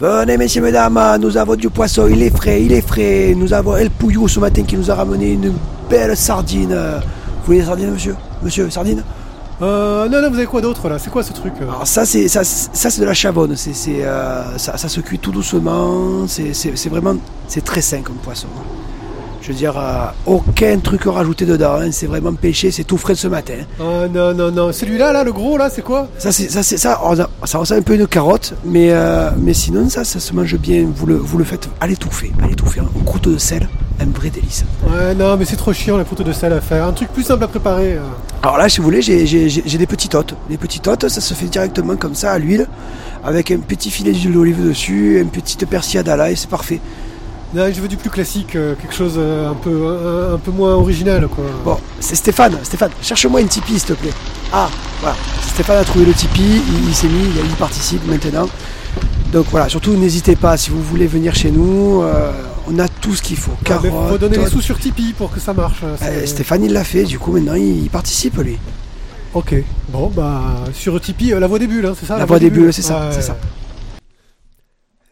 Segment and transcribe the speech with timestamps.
[0.00, 3.32] Venez messieurs, mesdames, nous avons du poisson, il est frais, il est frais.
[3.36, 5.52] Nous avons El Pouillou ce matin qui nous a ramené une
[5.88, 6.74] belle sardine.
[6.74, 8.16] Vous voulez des sardines monsieur?
[8.42, 9.04] Monsieur, sardine?
[9.62, 10.98] Euh, non, non, vous avez quoi d'autre là?
[10.98, 11.68] C'est quoi ce truc euh?
[11.68, 13.70] Alors ça c'est ça, ça c'est de la chavonne, c'est,
[14.04, 17.14] euh, ça, ça se cuit tout doucement, c'est vraiment
[17.46, 18.48] c'est très sain comme poisson.
[19.46, 23.12] Je veux dire, euh, aucun truc rajouté dedans, hein, c'est vraiment pêché, c'est tout frais
[23.12, 23.52] de ce matin.
[23.78, 24.72] Ah non, non, non.
[24.72, 26.08] Celui-là, là, le gros, là, c'est quoi?
[26.16, 29.28] Ça, c'est, ça, c'est, ça, a- ça ressemble un peu à une carotte, mais, euh,
[29.36, 30.86] mais sinon, ça, ça se mange bien.
[30.96, 33.68] Vous le, vous le faites à l'étouffer, à l'étouffer, un croûte de sel,
[34.00, 34.64] un vrai délice.
[34.86, 36.86] Ouais, non, mais c'est trop chiant, les photos de sel à faire.
[36.86, 37.96] Un truc plus simple à préparer.
[37.96, 38.00] euh.
[38.42, 40.34] Alors là, si vous voulez, j'ai des petites hôtes.
[40.48, 42.66] Les petites hôtes, ça se fait directement comme ça, à l'huile,
[43.22, 46.80] avec un petit filet d'huile d'olive dessus, une petite persillade à l'ail, c'est parfait.
[47.54, 50.50] Non, je veux du plus classique, euh, quelque chose euh, un peu, un, un peu
[50.50, 51.44] moins original, quoi.
[51.64, 54.10] Bon, c'est Stéphane, Stéphane, cherche-moi une Tipeee, s'il te plaît.
[54.52, 54.68] Ah,
[55.00, 58.48] voilà, Stéphane a trouvé le Tipeee, il, il s'est mis, il, il participe maintenant.
[59.32, 62.32] Donc voilà, surtout n'hésitez pas, si vous voulez venir chez nous, euh,
[62.68, 63.52] on a tout ce qu'il faut.
[63.64, 65.80] Carottes, faut donner les sous sur Tipeee pour que ça marche.
[65.84, 68.58] euh, Euh, Stéphane, il l'a fait, du coup, maintenant, il, il participe, lui.
[69.32, 69.54] Ok.
[69.90, 70.40] Bon, bah,
[70.72, 72.82] sur Tipeee, euh, la voix des bulles, hein, c'est ça La voix des bulles, c'est
[72.82, 73.36] ça, c'est ça.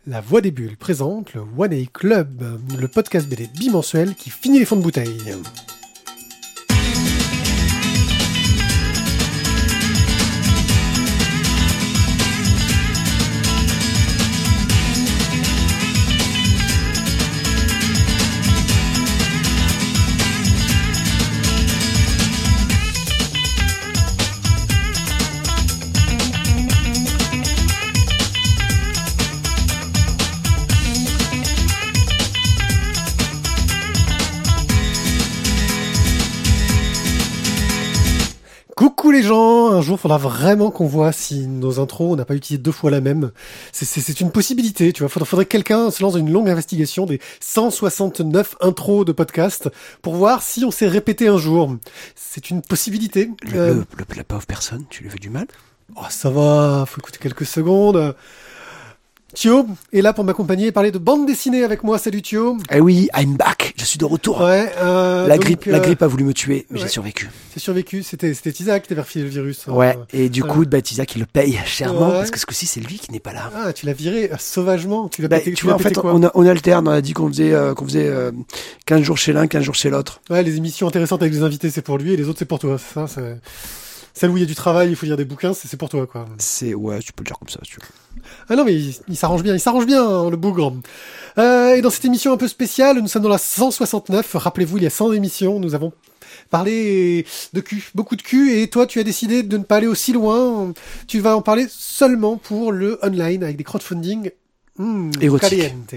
[0.05, 4.59] La Voix des Bulles présente le One A Club, le podcast BD bimensuel qui finit
[4.59, 5.17] les fonds de bouteille.
[39.83, 43.01] Jour faudra vraiment qu'on voit si nos intros on n'a pas utilisé deux fois la
[43.01, 43.31] même.
[43.73, 45.09] C'est- une possibilité, tu vois.
[45.09, 49.69] Faudrait, faudrait que quelqu'un se lance dans une longue investigation des 169 intros de podcast
[50.03, 51.77] pour voir si on s'est répété un jour.
[52.15, 53.31] C'est une possibilité.
[53.43, 55.47] Le, Euh, le- le- la pauvre personne, tu lui fais du mal?
[55.97, 58.15] Oh, ça va, faut écouter quelques secondes.
[59.35, 61.99] Thio est là pour m'accompagner et parler de bande dessinée avec moi.
[61.99, 62.59] Salut Thio.
[62.71, 64.43] Eh oui, I'm back, je suis de retour.
[64.43, 64.71] Ouais.
[64.79, 66.83] euh, la, donc, grippe, la euh, grippe a voulu me tuer, mais ouais.
[66.85, 67.31] j'ai survécu.
[67.55, 68.03] C'est survécu.
[68.03, 69.65] C'était c'était Isaac qui t'avait refilé le virus.
[69.69, 69.73] hein.
[69.73, 72.13] Ouais, et du coup, bah, Isaac, il le paye chèrement, Ouais.
[72.19, 73.51] parce que ce coup-ci, c'est lui qui n'est pas là.
[73.57, 75.09] Ah, tu l'as viré euh, sauvagement.
[75.09, 77.15] Tu l'as Bah, pété, tu vois, en fait, on, a- on alterne, on a dit
[77.15, 78.33] qu'on faisait, euh, qu'on faisait euh,
[78.85, 80.21] 15 jours chez l'un, 15 jours chez l'autre.
[80.29, 82.59] Ouais, les émissions intéressantes avec des invités, c'est pour lui et les autres, c'est pour
[82.59, 82.77] toi.
[82.79, 83.39] Ça, c'est...
[84.23, 86.07] Celle où il y a du travail, il faut lire des bouquins, c'est pour toi,
[86.07, 86.27] quoi.
[86.39, 88.23] C'est, ouais, tu peux le dire comme ça, si tu veux.
[88.49, 90.77] Ah non, mais il, il s'arrange bien, il s'arrange bien, hein, le bougre.
[91.39, 94.37] Euh, et dans cette émission un peu spéciale, nous sommes dans la 169.
[94.37, 95.93] Rappelez-vous, il y a 100 émissions, nous avons
[96.51, 99.89] parlé de cul, beaucoup de cul, et toi, tu as décidé de ne pas aller
[99.89, 100.73] aussi loin.
[101.09, 104.31] Tu vas en parler seulement pour le online, avec des crowdfunding
[104.79, 105.51] Hmm, Érotique.
[105.51, 105.95] caliente.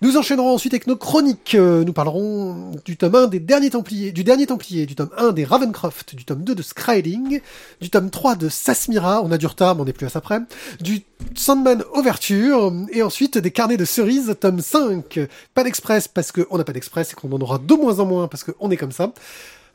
[0.00, 1.54] Nous enchaînerons ensuite avec nos chroniques.
[1.54, 5.32] Euh, Nous parlerons du tome 1 des derniers Templiers, du dernier Templier, du tome 1
[5.32, 7.42] des Ravencroft, du tome 2 de Skryling,
[7.82, 10.22] du tome 3 de Sasmira, on a du retard, mais on est plus à ça
[10.22, 10.40] près,
[10.80, 11.02] du
[11.34, 15.20] Sandman Overture, et ensuite des carnets de cerises, tome 5.
[15.52, 18.26] Pas d'express parce qu'on n'a pas d'express et qu'on en aura de moins en moins
[18.26, 19.12] parce qu'on est comme ça.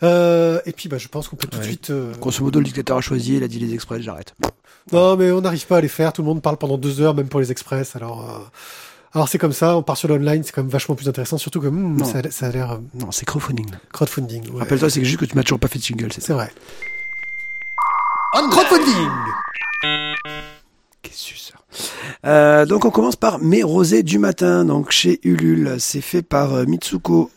[0.04, 1.68] Euh, et puis bah, je pense qu'on peut tout de Ouais.
[1.70, 1.90] suite...
[1.90, 4.34] euh, Grosso modo, le dictateur a choisi, il a dit les exprès, j'arrête.
[4.92, 6.12] non, mais on n'arrive pas à les faire.
[6.14, 7.96] Tout le monde parle pendant deux heures, même pour les express.
[7.96, 8.40] Alors, euh,
[9.14, 9.78] alors c'est comme ça.
[9.78, 11.38] On part sur l'online, c'est quand même vachement plus intéressant.
[11.38, 13.68] Surtout que hmm, ça, a- ça a l'air euh, Non, c'est crowdfunding.
[13.94, 14.50] crowdfunding.
[14.52, 14.60] ouais.
[14.60, 16.52] Rappelle-toi, c'est juste que tu m'as toujours pas fait de jingle, c'est vrai.
[18.34, 19.10] Crowdfunding.
[21.02, 21.54] Qu'est-ce que
[22.28, 25.76] euh, Donc on commence par Mes rosés du matin, donc chez Ulule.
[25.80, 27.30] C'est fait par Mitsuko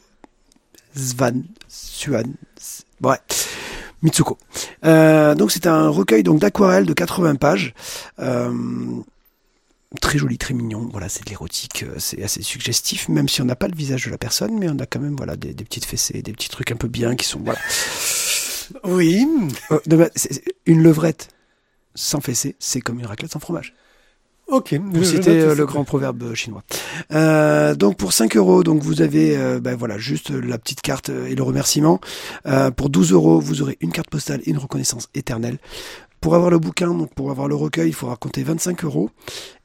[0.95, 2.33] Svan, Suan,
[3.03, 3.19] ouais,
[4.03, 4.39] Mitsuko.
[4.85, 7.75] Euh, donc c'est un recueil donc d'aquarelles de 80 pages.
[8.19, 8.53] Euh,
[10.01, 10.89] très joli, très mignon.
[10.93, 14.07] Voilà, c'est de l'érotique, euh, c'est assez suggestif, même si on n'a pas le visage
[14.07, 16.49] de la personne, mais on a quand même voilà des, des petites fessées, des petits
[16.49, 17.59] trucs un peu bien qui sont voilà.
[18.85, 19.27] Oui.
[19.71, 20.09] Euh,
[20.67, 21.29] une levrette
[21.95, 23.75] sans fessée, c'est comme une raclette sans fromage.
[24.49, 24.73] Ok.
[24.73, 26.63] Note euh, le grand proverbe chinois.
[27.13, 31.11] Euh, donc pour 5 euros, donc vous avez euh, ben voilà juste la petite carte
[31.11, 32.01] euh, et le remerciement.
[32.47, 35.59] Euh, pour 12 euros, vous aurez une carte postale et une reconnaissance éternelle.
[36.21, 39.11] Pour avoir le bouquin, donc pour avoir le recueil, il faudra compter 25 euros.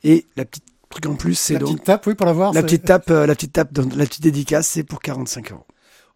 [0.03, 2.51] Et la petite truc en plus, c'est La donc petite tape, oui, pour l'avoir.
[2.53, 5.65] la petite tape, euh, la petite tape, la petite dédicace, c'est pour 45 euros.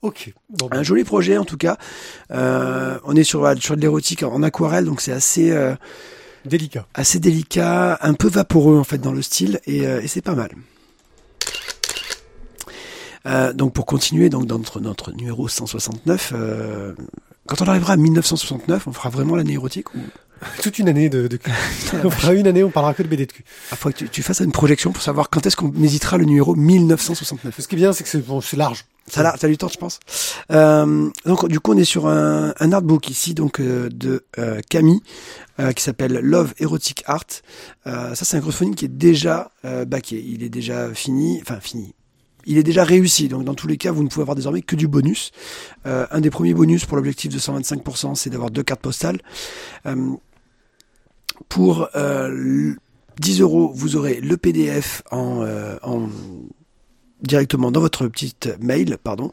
[0.01, 0.33] Ok.
[0.49, 1.77] Bon, Un joli projet en tout cas.
[2.31, 5.75] Euh, on est sur sur de l'érotique en aquarelle, donc c'est assez euh,
[6.45, 6.87] délicat.
[6.93, 10.51] assez délicat, un peu vaporeux en fait dans le style et, euh, c'est pas mal.
[13.25, 16.93] Euh, donc pour continuer donc dans notre, notre numéro 169, euh,
[17.47, 19.99] quand on arrivera à 1969, on fera vraiment l'année érotique ou?
[20.61, 21.51] Toute une année de, de cul.
[22.03, 23.43] on fera une année, on parlera que de BD de cul.
[23.71, 26.25] Il faut que tu, tu, fasses une projection pour savoir quand est-ce qu'on hésitera le
[26.25, 27.55] numéro 1969.
[27.59, 28.85] Ce qui est bien, c'est que c'est bon, large.
[29.07, 29.99] Ça a, ça a du temps, je pense.
[30.51, 34.61] Euh, donc, du coup, on est sur un, un artbook ici, donc euh, de euh,
[34.67, 35.01] Camille,
[35.59, 37.25] euh, qui s'appelle Love Erotic Art.
[37.85, 39.51] ça, c'est un crowdfunding qui est déjà
[39.87, 40.23] backé.
[40.25, 41.93] Il est déjà fini, enfin fini.
[42.45, 43.27] Il est déjà réussi.
[43.27, 45.31] Donc, dans tous les cas, vous ne pouvez avoir désormais que du bonus.
[45.85, 49.19] un des premiers bonus pour l'objectif de 125%, c'est d'avoir deux cartes postales.
[51.49, 51.89] pour
[53.19, 55.45] 10 euros, vous aurez le PDF en,
[55.81, 56.09] en
[57.21, 59.31] directement dans votre petite mail, pardon.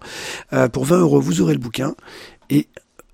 [0.52, 1.94] Euh, pour 20 euros, vous aurez le bouquin.
[2.50, 2.68] Et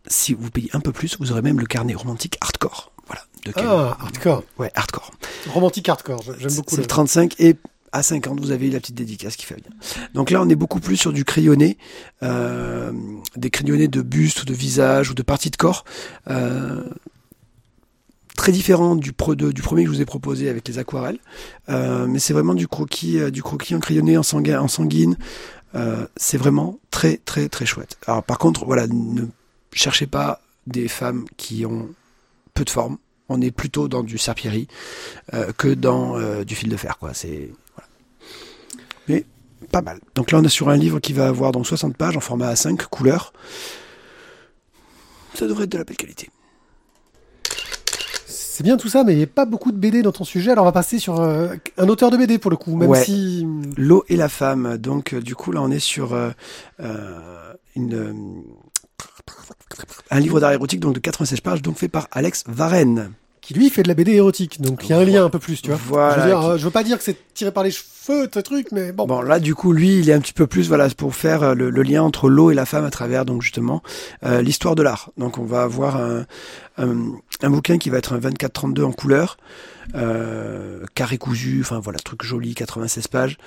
[0.06, 2.92] si vous payez un peu plus, vous aurez même le carnet romantique hardcore.
[3.06, 3.22] Voilà.
[3.44, 4.44] De ah, hardcore.
[4.58, 5.12] Ouais, hardcore.
[5.48, 6.74] Romantique hardcore, j'aime beaucoup.
[6.74, 7.56] C'est le 35 et
[7.92, 9.70] à 50, vous avez la petite dédicace qui fait bien.
[10.14, 11.78] Donc là, on est beaucoup plus sur du crayonné,
[12.22, 12.92] euh,
[13.36, 15.84] des crayonnés de buste ou de visage ou de partie de corps.
[16.28, 16.84] Euh,
[18.36, 21.18] très différent du, pro du premier que je vous ai proposé avec les aquarelles,
[21.68, 25.16] euh, mais c'est vraiment du croquis, du croquis en crayonné, en, sanguin, en sanguine.
[26.16, 27.98] C'est vraiment très très très chouette.
[28.06, 29.26] Alors par contre, voilà, ne
[29.72, 31.88] cherchez pas des femmes qui ont
[32.54, 32.98] peu de forme.
[33.28, 34.66] On est plutôt dans du serpillerie
[35.56, 36.96] que dans du fil de fer.
[37.12, 37.50] C'est
[39.70, 40.00] pas mal.
[40.14, 42.52] Donc là, on est sur un livre qui va avoir donc 60 pages en format
[42.52, 43.32] A5 couleur.
[45.34, 46.30] Ça devrait être de la belle qualité.
[48.26, 50.50] C'est bien tout ça, mais il n'y a pas beaucoup de BD dans ton sujet.
[50.50, 53.46] Alors on va passer sur euh, un auteur de BD pour le coup, même si
[53.76, 54.78] l'eau et la femme.
[54.78, 56.30] Donc euh, du coup là on est sur euh,
[57.76, 58.42] une
[60.10, 63.12] un livre d'art érotique donc de 96 pages, donc fait par Alex Varenne
[63.48, 64.60] qui lui fait de la BD érotique.
[64.60, 65.80] Donc il y a un lien un peu plus, tu vois.
[65.86, 66.28] Voilà.
[66.28, 69.06] Je, veux veux pas dire que c'est tiré par les cheveux, ce truc, mais bon.
[69.06, 71.54] Bon, là, du coup, lui, il est un petit peu plus, voilà, pour faire euh,
[71.54, 73.82] le, lien entre l'eau et la femme à travers, donc justement,
[74.22, 75.12] euh, l'histoire de l'art.
[75.16, 76.26] Donc on va avoir un,
[76.76, 79.38] un, bouquin qui va être un 24-32 en couleur,
[79.94, 83.38] euh, carré cousu, enfin voilà, truc joli, 96 pages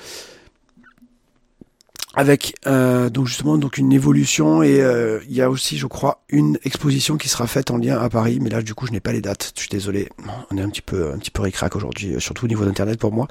[2.14, 6.24] avec euh, donc justement donc une évolution et euh, il y a aussi je crois
[6.30, 9.00] une exposition qui sera faite en lien à Paris mais là du coup je n'ai
[9.00, 9.54] pas les dates.
[9.56, 10.10] Je suis désolé.
[10.52, 13.14] On est un petit peu un petit peu ricrac aujourd'hui surtout au niveau d'internet pour
[13.14, 13.28] moi.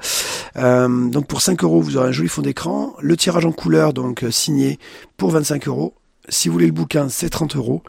[0.57, 2.95] Euh, donc pour 5 euros vous aurez un joli fond d'écran.
[2.99, 4.79] Le tirage en couleur donc signé
[5.15, 5.93] pour 25 euros.
[6.29, 7.83] Si vous voulez le bouquin c'est 30 euros.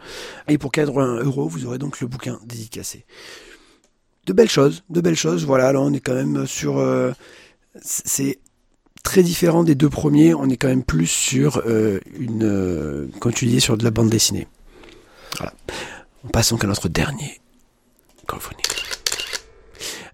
[0.49, 3.07] Et pour 80 euros vous aurez donc le bouquin dédicacé.
[4.27, 5.47] De belles choses de belles choses.
[5.47, 6.85] Voilà là on est quand même sur
[7.81, 8.39] c'est
[9.03, 10.35] très différent des deux premiers.
[10.35, 13.91] On est quand même plus sur euh, une, euh, comme tu disais, sur de la
[13.91, 14.47] bande dessinée.
[15.39, 15.53] Voilà.
[16.25, 17.41] On passe donc à notre dernier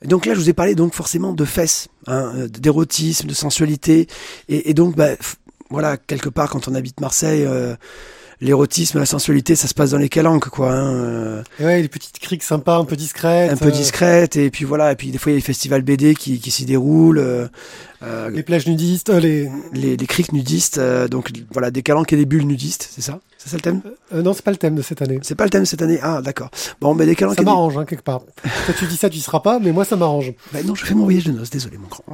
[0.03, 4.07] Donc là, je vous ai parlé donc forcément de fesses, hein, euh, d'érotisme, de sensualité,
[4.49, 5.11] et, et donc, bah,
[5.71, 7.45] voilà, quelque part, quand on habite Marseille.
[7.45, 7.77] Euh,
[8.41, 10.73] l'érotisme, la sensualité, ça se passe dans les calanques, quoi.
[10.73, 11.43] Hein.
[11.59, 13.51] Et ouais, les petites criques sympas, un peu discrètes.
[13.51, 15.83] Un peu discrètes, et puis voilà, et puis des fois il y a les festivals
[15.83, 17.19] BD qui, qui s'y déroulent.
[17.19, 17.49] Euh,
[18.03, 19.51] euh, les plages nudistes, euh, les...
[19.73, 19.97] les...
[19.97, 23.21] les criques nudistes, euh, donc voilà, des calanques et des bulles nudistes, c'est ça?
[23.39, 23.81] C'est ça le thème
[24.13, 25.21] Non, c'est pas le thème de cette année.
[25.23, 26.51] C'est pas le thème de cette année Ah, d'accord.
[26.81, 28.23] Bon, mais des calanques Ça m'arrange, hein, quelque part.
[28.43, 30.33] Toi, tu dis ça, tu y seras pas, mais moi, ça m'arrange.
[30.53, 32.05] Ben non, je fais mon voyage de noces, désolé, mon grand.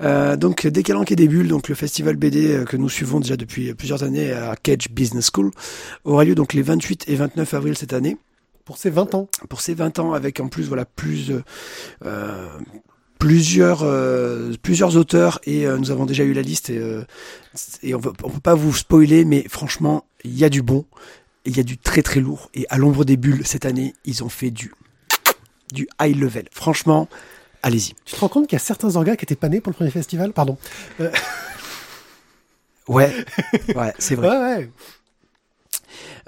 [0.00, 0.36] Hein.
[0.36, 3.74] donc, des calanques et des bulles, donc le festival BD que nous suivons déjà depuis
[3.74, 5.50] plusieurs années à Cage Business School,
[6.04, 8.18] aura lieu donc les 28 et 29 avril cette année
[8.64, 9.28] pour ses 20 ans.
[9.48, 11.32] Pour ses 20 ans, avec en plus voilà plus
[12.04, 12.46] euh,
[13.18, 17.02] plusieurs euh, plusieurs auteurs et euh, nous avons déjà eu la liste et, euh,
[17.82, 20.84] et on, on peut pas vous spoiler mais franchement il y a du bon
[21.44, 22.50] il y a du très très lourd.
[22.54, 24.72] Et à l'ombre des bulles cette année ils ont fait du
[25.72, 26.44] du high level.
[26.52, 27.08] Franchement
[27.62, 27.94] allez-y.
[28.04, 29.76] Tu te rends compte qu'il y a certains orgas qui étaient pas nés pour le
[29.76, 30.32] premier festival?
[30.32, 30.58] Pardon.
[30.98, 31.10] Ouais.
[32.88, 34.28] Ouais c'est vrai.
[34.38, 34.70] Ouais, ouais.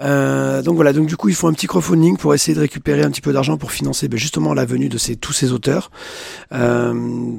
[0.01, 3.03] Euh, donc voilà, donc du coup ils font un petit crowdfunding pour essayer de récupérer
[3.03, 5.91] un petit peu d'argent pour financer ben, justement la venue de ces, tous ces auteurs.
[6.53, 6.95] Euh...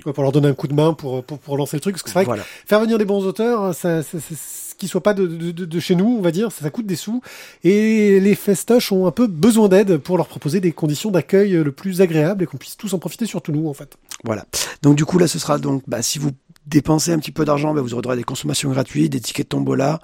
[0.05, 2.03] Ouais, pour leur donner un coup de main pour, pour, pour lancer le truc, parce
[2.03, 2.43] que c'est vrai voilà.
[2.43, 5.93] que faire venir des bons auteurs, ça, ça, ça qui soient pas de, de, chez
[5.93, 7.21] nous, on va dire, ça, coûte des sous.
[7.63, 11.71] Et les festoches ont un peu besoin d'aide pour leur proposer des conditions d'accueil le
[11.71, 13.95] plus agréables et qu'on puisse tous en profiter, surtout nous, en fait.
[14.23, 14.45] Voilà.
[14.81, 16.31] Donc du coup là, ce sera donc, bah, si vous
[16.65, 19.45] dépensez un petit peu d'argent, bah, vous aurez droit à des consommations gratuites, des tickets
[19.45, 19.99] de tombola,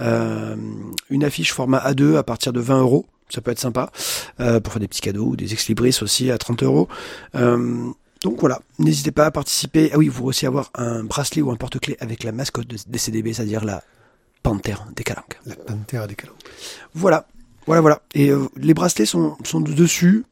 [0.00, 0.56] euh,
[1.08, 3.06] une affiche format A2 à partir de 20 euros.
[3.28, 3.90] Ça peut être sympa
[4.40, 6.88] euh, pour faire des petits cadeaux ou des ex libris aussi à 30 euros.
[7.36, 7.90] Euh,
[8.22, 9.90] donc voilà, n'hésitez pas à participer.
[9.92, 13.32] Ah oui, vous aussi avoir un bracelet ou un porte-clés avec la mascotte des CDB,
[13.32, 13.84] c'est-à-dire la
[14.46, 15.40] panthère des calanques.
[15.44, 16.36] La panthère des calanques.
[16.94, 17.26] Voilà,
[17.66, 18.02] voilà, voilà.
[18.14, 20.24] Et euh, les bracelets sont, sont dessus.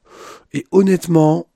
[0.53, 1.47] Et honnêtement,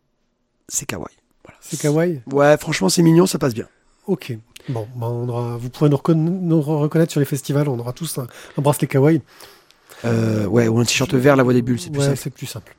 [0.69, 1.15] c'est kawaii.
[1.45, 1.59] Voilà.
[1.61, 2.21] C'est kawaii?
[2.33, 3.69] Ouais, franchement, c'est mignon, ça passe bien.
[4.07, 4.37] Ok.
[4.69, 8.19] Bon, bah on aura, vous pourrez nous, nous, reconnaître sur les festivals, on aura tous
[8.19, 9.23] un, un bracelet kawaii.
[10.05, 12.19] Euh, ouais, ou un t-shirt vert, la voix des bulles, c'est plus ouais, simple.
[12.19, 12.75] c'est plus simple.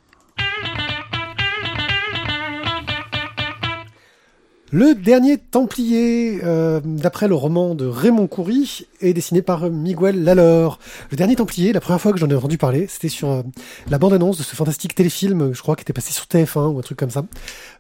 [4.72, 10.78] Le dernier Templier, euh, d'après le roman de Raymond Coury, est dessiné par Miguel Lalor.
[11.10, 13.42] Le dernier Templier, la première fois que j'en ai entendu parler, c'était sur euh,
[13.90, 16.82] la bande-annonce de ce fantastique téléfilm, je crois, qui était passé sur TF1 ou un
[16.84, 17.26] truc comme ça,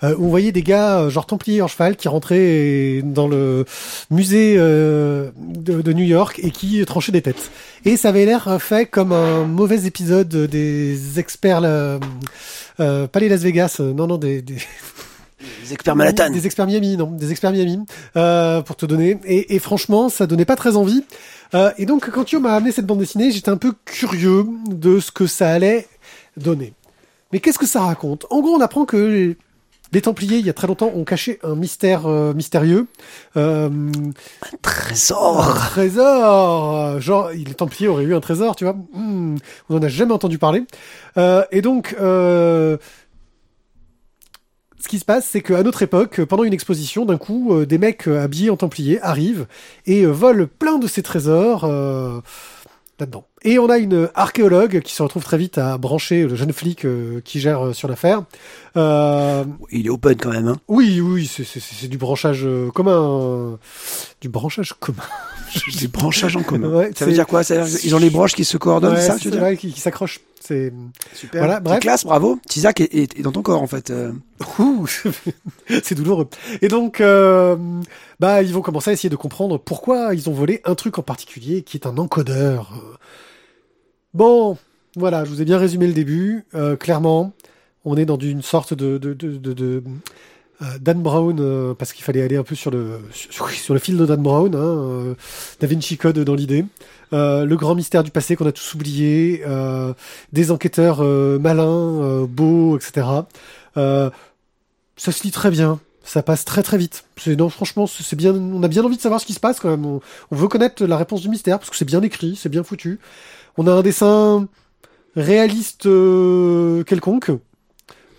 [0.03, 3.65] euh, où on voyait des gars, euh, genre Templiers en cheval, qui rentraient dans le
[4.09, 5.31] musée de,
[5.81, 7.51] de, New York et qui tranchaient des têtes.
[7.85, 11.61] Et ça avait l'air fait comme un mauvais épisode des experts,
[12.77, 14.41] pas les Las Vegas, non, non, des...
[14.41, 14.57] des
[15.63, 16.29] des experts Manhattan.
[16.31, 17.79] Des experts Miami, non, des experts Miami,
[18.15, 19.19] euh, pour te donner.
[19.25, 21.03] Et, et, franchement, ça donnait pas très envie.
[21.53, 24.99] Euh, et donc, quand Yo m'a amené cette bande dessinée, j'étais un peu curieux de
[24.99, 25.87] ce que ça allait
[26.37, 26.73] donner.
[27.31, 28.25] Mais qu'est-ce que ça raconte?
[28.29, 29.35] En gros, on apprend que
[29.91, 32.87] les Templiers, il y a très longtemps, ont caché un mystère euh, mystérieux.
[33.37, 35.49] Euh, un trésor.
[35.49, 37.01] Un trésor.
[37.01, 38.75] Genre, les Templiers auraient eu un trésor, tu vois.
[38.93, 39.37] Hmm,
[39.69, 40.63] on en a jamais entendu parler.
[41.17, 42.77] Euh, et donc, euh,
[44.79, 47.77] ce qui se passe, c'est qu'à notre époque, pendant une exposition, d'un coup, euh, des
[47.77, 49.45] mecs euh, habillés en templiers arrivent
[49.85, 51.67] et euh, volent plein de ces trésors
[52.99, 53.25] là-dedans.
[53.43, 56.85] Et on a une archéologue qui se retrouve très vite à brancher le jeune flic
[57.23, 58.23] qui gère sur l'affaire.
[58.75, 60.47] Il est open quand même.
[60.47, 60.57] Hein.
[60.67, 63.57] Oui, oui, c'est du branchage commun.
[64.19, 65.03] Du branchage commun.
[65.77, 66.89] du branchage en commun.
[66.95, 67.41] ça veut dire quoi?
[67.83, 70.19] Ils ont les broches qui se coordonnent, ça tu vrai, qui, qui s'accrochent.
[70.41, 70.73] C'est
[71.13, 71.41] super.
[71.41, 71.79] Voilà, bref.
[71.79, 72.39] classe, bravo.
[72.47, 73.91] Tizak est, est, dans ton corps en fait.
[73.91, 74.13] Euh.
[75.83, 76.27] c'est douloureux.
[76.61, 77.55] Et donc, euh,
[78.19, 81.03] bah, ils vont commencer à essayer de comprendre pourquoi ils ont volé un truc en
[81.03, 82.73] particulier qui est un encodeur.
[84.13, 84.57] Bon,
[84.95, 86.45] voilà, je vous ai bien résumé le début.
[86.55, 87.33] Euh, clairement,
[87.85, 89.83] on est dans une sorte de, de, de, de
[90.81, 94.05] Dan Brown, euh, parce qu'il fallait aller un peu sur le sur, le fil de
[94.05, 95.13] Dan Brown, hein, euh,
[95.61, 96.65] Da Vinci Code dans l'idée,
[97.11, 99.43] le grand mystère du passé qu'on a tous oublié,
[100.33, 101.01] des enquêteurs
[101.39, 103.07] malins, beaux, etc.
[103.75, 104.11] ça
[104.97, 107.05] se lit très bien, ça passe très très vite.
[107.25, 109.69] Non, franchement, c'est bien, on a bien envie de savoir ce qui se passe quand
[109.69, 109.85] même.
[109.85, 110.01] On,
[110.31, 112.99] on veut connaître la réponse du mystère parce que c'est bien écrit, c'est bien foutu.
[113.57, 114.47] On a un dessin
[115.15, 115.87] réaliste
[116.85, 117.31] quelconque.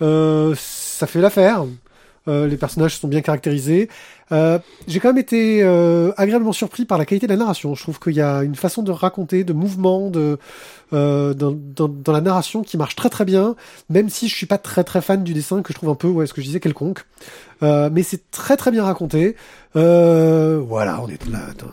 [0.00, 1.66] ça fait l'affaire.
[2.28, 3.88] Euh, les personnages sont bien caractérisés.
[4.30, 7.74] Euh, j'ai quand même été euh, agréablement surpris par la qualité de la narration.
[7.74, 10.38] Je trouve qu'il y a une façon de raconter, de mouvement, de
[10.92, 13.54] dans, dans, dans, la narration qui marche très très bien,
[13.88, 16.08] même si je suis pas très très fan du dessin que je trouve un peu,
[16.08, 17.04] ouais, ce que je disais, quelconque.
[17.62, 19.36] mais c'est très très bien raconté.
[19.74, 21.66] voilà, on est dans,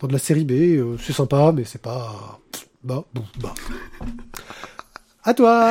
[0.00, 2.40] dans, de la série B, c'est sympa, mais c'est pas
[2.84, 3.02] bah,
[3.40, 3.54] bah.
[5.24, 5.70] À toi.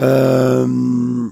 [0.00, 1.28] Euh,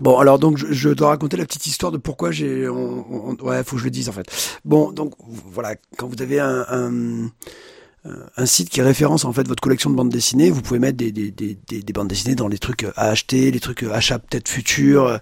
[0.00, 2.68] Bon, alors donc je, dois raconter la petite histoire de pourquoi j'ai.
[2.68, 4.26] ouais, faut que je le dise en fait.
[4.64, 7.30] Bon, donc voilà, quand vous avez un, un,
[8.36, 11.12] un, site qui référence en fait votre collection de bandes dessinées, vous pouvez mettre des,
[11.12, 15.20] des, des, des, bandes dessinées dans les trucs à acheter, les trucs achats peut-être futurs.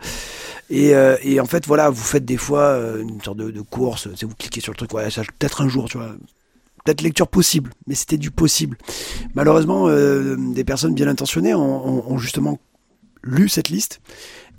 [0.70, 3.60] Et, euh, et en fait, voilà, vous faites des fois euh, une sorte de, de
[3.60, 4.08] course.
[4.16, 6.14] C'est vous cliquez sur le truc, ouais, peut-être un jour, tu vois
[6.84, 8.76] peut-être lecture possible, mais c'était du possible.
[9.34, 12.58] Malheureusement, euh, des personnes bien intentionnées ont, ont, justement
[13.22, 14.00] lu cette liste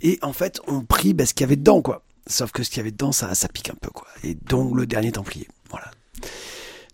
[0.02, 2.02] et en fait on prit bah, ce qu'il y avait dedans quoi.
[2.26, 4.06] Sauf que ce qu'il y avait dedans ça, ça pique un peu quoi.
[4.22, 5.90] Et donc le dernier Templier, voilà.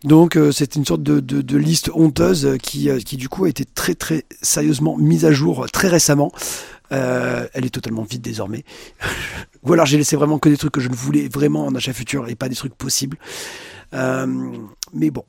[0.02, 3.49] Donc euh, c'est une sorte de, de, liste honteuse qui, euh, qui du coup a
[3.50, 6.33] été très très sérieusement mise à jour très récemment.
[6.92, 8.64] Euh, elle est totalement vide désormais.
[9.62, 11.92] Ou alors j'ai laissé vraiment que des trucs que je ne voulais vraiment en achat
[11.92, 13.19] futur et pas des trucs possibles.
[13.95, 14.26] Euh,
[14.92, 15.25] mais bon.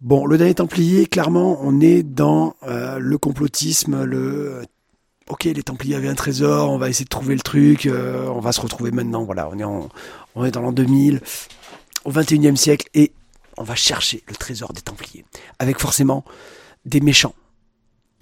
[0.00, 4.62] Bon, le dernier Templier, clairement, on est dans euh, le complotisme, le
[5.30, 8.40] ok, les Templiers avaient un trésor, on va essayer de trouver le truc, euh, on
[8.40, 9.88] va se retrouver maintenant, voilà, on est,
[10.34, 11.20] on est dans l'an 2000,
[12.04, 13.12] au 21e siècle, et
[13.56, 15.24] on va chercher le trésor des Templiers,
[15.58, 16.24] avec forcément
[16.84, 17.34] des méchants.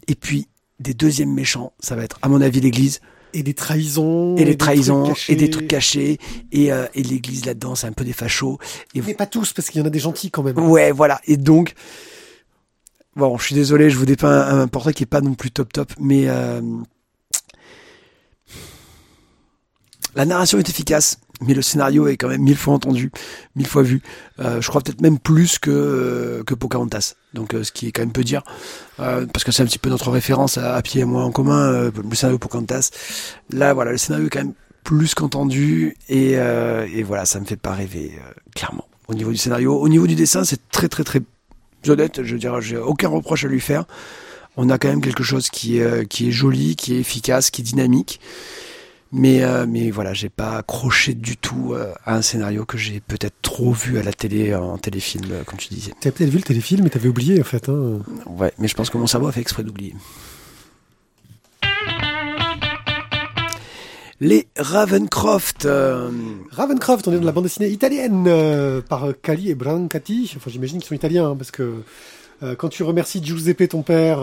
[0.07, 0.49] Et puis,
[0.81, 3.01] des deuxièmes méchants, ça va être, à mon avis, l'Église.
[3.35, 4.37] Et des trahisons.
[4.37, 6.19] Et des trahisons, et des trucs cachés.
[6.51, 8.59] Et, euh, et l'Église là-dedans, c'est un peu des fachos.
[8.95, 10.59] Et Mais pas tous, parce qu'il y en a des gentils quand même.
[10.59, 11.21] Ouais, voilà.
[11.27, 11.75] Et donc,
[13.17, 15.51] bon, je suis désolé, je vous dépeins un, un portrait qui est pas non plus
[15.51, 16.63] top top, mais euh,
[20.19, 23.13] La narration est efficace, mais le scénario est quand même mille fois entendu,
[23.55, 24.03] mille fois vu.
[24.41, 27.15] Euh, je crois peut-être même plus que euh, que Pocahontas.
[27.35, 28.43] Donc, euh, ce qui est quand même peu dire,
[28.97, 31.71] parce que c'est un petit peu notre référence à, à pied et moi en commun,
[31.71, 32.91] le scénario Pocahontas.
[33.51, 37.55] Là, voilà, le scénario est quand même plus qu'entendu et, et voilà, ça me fait
[37.55, 38.19] pas rêver
[38.57, 38.89] clairement.
[39.07, 41.21] Au niveau du scénario, au niveau du dessin, c'est très très très
[41.87, 42.25] honnête.
[42.25, 43.85] Je dirais, j'ai aucun reproche à lui faire.
[44.57, 47.61] On a quand même quelque chose qui est qui est joli, qui est efficace, qui
[47.61, 48.19] est dynamique.
[49.11, 53.01] Mais, euh, mais voilà, j'ai pas accroché du tout euh, à un scénario que j'ai
[53.01, 55.93] peut-être trop vu à la télé, en téléfilm, euh, comme tu disais.
[56.01, 57.69] T'as peut-être vu le téléfilm, mais t'avais oublié en fait.
[57.71, 58.01] Hein.
[58.27, 59.95] Ouais, mais je pense que mon cerveau a fait exprès d'oublier.
[64.21, 65.65] Les Ravencroft.
[65.65, 66.11] euh,
[66.51, 70.33] Ravencroft, on est dans la bande dessinée italienne euh, par Cali et Brancati.
[70.37, 71.83] Enfin, j'imagine qu'ils sont italiens hein, parce que
[72.43, 74.19] euh, quand tu remercies Giuseppe ton père,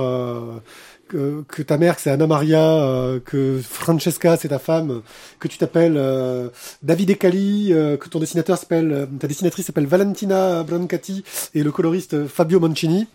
[1.08, 5.02] que, que ta mère c'est Anna Maria, euh, que Francesca c'est ta femme,
[5.40, 6.50] que tu t'appelles euh,
[6.84, 11.64] David et Cali, euh, que ton dessinateur s'appelle, euh, ta dessinatrice s'appelle Valentina Brancati et
[11.64, 13.08] le coloriste Fabio Mancini.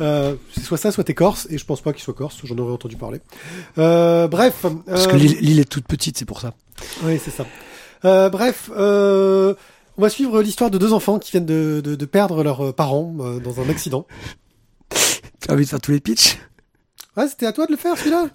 [0.00, 2.58] Euh, c'est soit ça, soit t'es corse, et je pense pas qu'il soit corse, j'en
[2.58, 3.20] aurais entendu parler.
[3.78, 4.66] Euh, bref.
[4.86, 6.52] Parce que l'île est toute petite, c'est pour ça.
[7.04, 7.46] oui, c'est ça.
[8.04, 9.54] Euh, bref, euh,
[9.96, 13.14] on va suivre l'histoire de deux enfants qui viennent de, de, de perdre leurs parents
[13.20, 14.06] euh, dans un accident.
[15.48, 16.38] As envie de faire tous les pitchs
[17.16, 18.28] Ah, c'était à toi de le faire celui-là?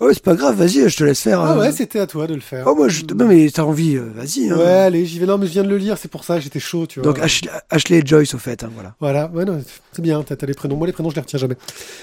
[0.00, 1.40] Oh, c'est pas grave, vas-y, je te laisse faire.
[1.40, 1.60] Ah euh.
[1.60, 2.64] ouais, c'était à toi de le faire.
[2.66, 3.02] Oh, moi, je...
[3.14, 4.50] Non, mais t'as envie, euh, vas-y.
[4.50, 4.56] hein.
[4.56, 5.26] Ouais, allez, j'y vais.
[5.26, 7.12] Non, mais je viens de le lire, c'est pour ça, j'étais chaud, tu vois.
[7.12, 8.94] Donc, Ashley, Ashley et Joyce, au fait, hein, voilà.
[9.00, 9.62] Voilà, ouais, non,
[9.92, 10.76] c'est bien, t'as les prénoms.
[10.76, 11.56] Moi, les prénoms, je les retiens jamais.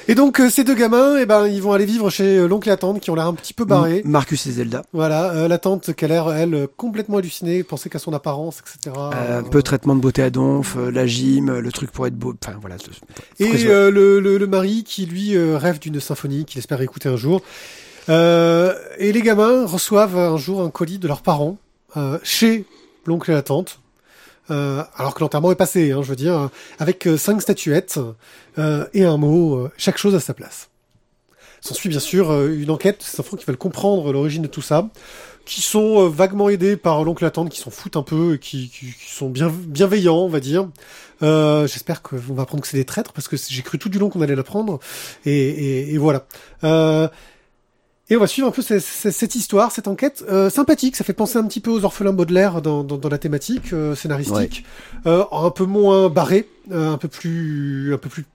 [0.08, 2.68] Et donc, euh, ces deux gamins, eh ben, ils vont aller vivre chez euh, l'oncle
[2.70, 4.00] et la tante qui ont l'air un petit peu barrés.
[4.06, 4.84] M- Marcus et Zelda.
[4.94, 8.96] Voilà, la tante qui a l'air, elle, complètement hallucinée, penser qu'à son apparence, etc.
[9.30, 12.34] Un peu traitement de beauté à donf, la gym, le truc pour être beau.
[12.44, 12.76] Enfin, voilà.
[13.40, 17.42] Et le, le, le mari qui lui rêve d'une symphonie qu'il espère écouter un jour.
[18.10, 21.58] Euh, et les gamins reçoivent un jour un colis de leurs parents
[21.98, 22.66] euh, chez
[23.06, 23.80] l'oncle et la tante.
[24.50, 28.00] Euh, alors que l'enterrement est passé, hein, je veux dire, avec euh, cinq statuettes
[28.58, 30.70] euh, et un mot, euh, chaque chose à sa place.
[31.62, 34.64] S'ensuit bien sûr euh, une enquête de ces enfants qui veulent comprendre l'origine de tout
[34.64, 34.90] ça,
[35.46, 38.38] qui sont euh, vaguement aidés par l'oncle et la tante, qui s'en foutent un peu,
[38.38, 40.68] qui, qui, qui sont bien, bienveillants, on va dire.
[41.22, 44.00] Euh, J'espère qu'on va apprendre que c'est des traîtres, parce que j'ai cru tout du
[44.00, 44.80] long qu'on allait l'apprendre.
[45.24, 46.26] Et, et, et voilà.
[46.64, 47.08] Euh,
[48.12, 50.98] et on va suivre un peu cette, histoire, cette enquête euh, sympathique.
[50.98, 53.96] Ça fait penser un petit peu aux orphelins Baudelaire dans, dans, dans la thématique euh,
[53.96, 54.66] scénaristique,
[55.06, 58.26] Euh, un peu moins barré, euh, un peu plus, un peu plus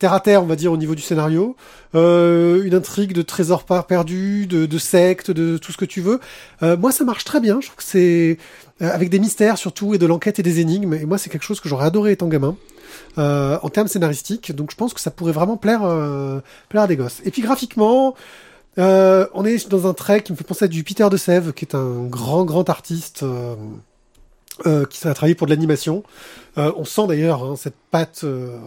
[0.00, 1.54] terre à terre, on va dire, au niveau du scénario.
[1.94, 6.00] Euh, une intrigue de trésors pas perdus, de, de sectes, de tout ce que tu
[6.00, 6.18] veux.
[6.64, 7.60] Euh, moi, ça marche très bien.
[7.60, 8.36] Je trouve que c'est
[8.82, 10.94] euh, avec des mystères surtout et de l'enquête et des énigmes.
[10.94, 12.56] Et moi, c'est quelque chose que j'aurais adoré étant gamin.
[13.18, 16.86] Euh, en termes scénaristiques, donc je pense que ça pourrait vraiment plaire, euh, plaire à
[16.86, 17.20] des gosses.
[17.24, 18.14] Et puis graphiquement,
[18.78, 21.52] euh, on est dans un trait qui me fait penser à du Peter de Sèvres,
[21.52, 23.54] qui est un grand, grand artiste euh,
[24.66, 26.02] euh, qui a travaillé pour de l'animation.
[26.58, 28.58] Euh, on sent d'ailleurs hein, cette patte euh,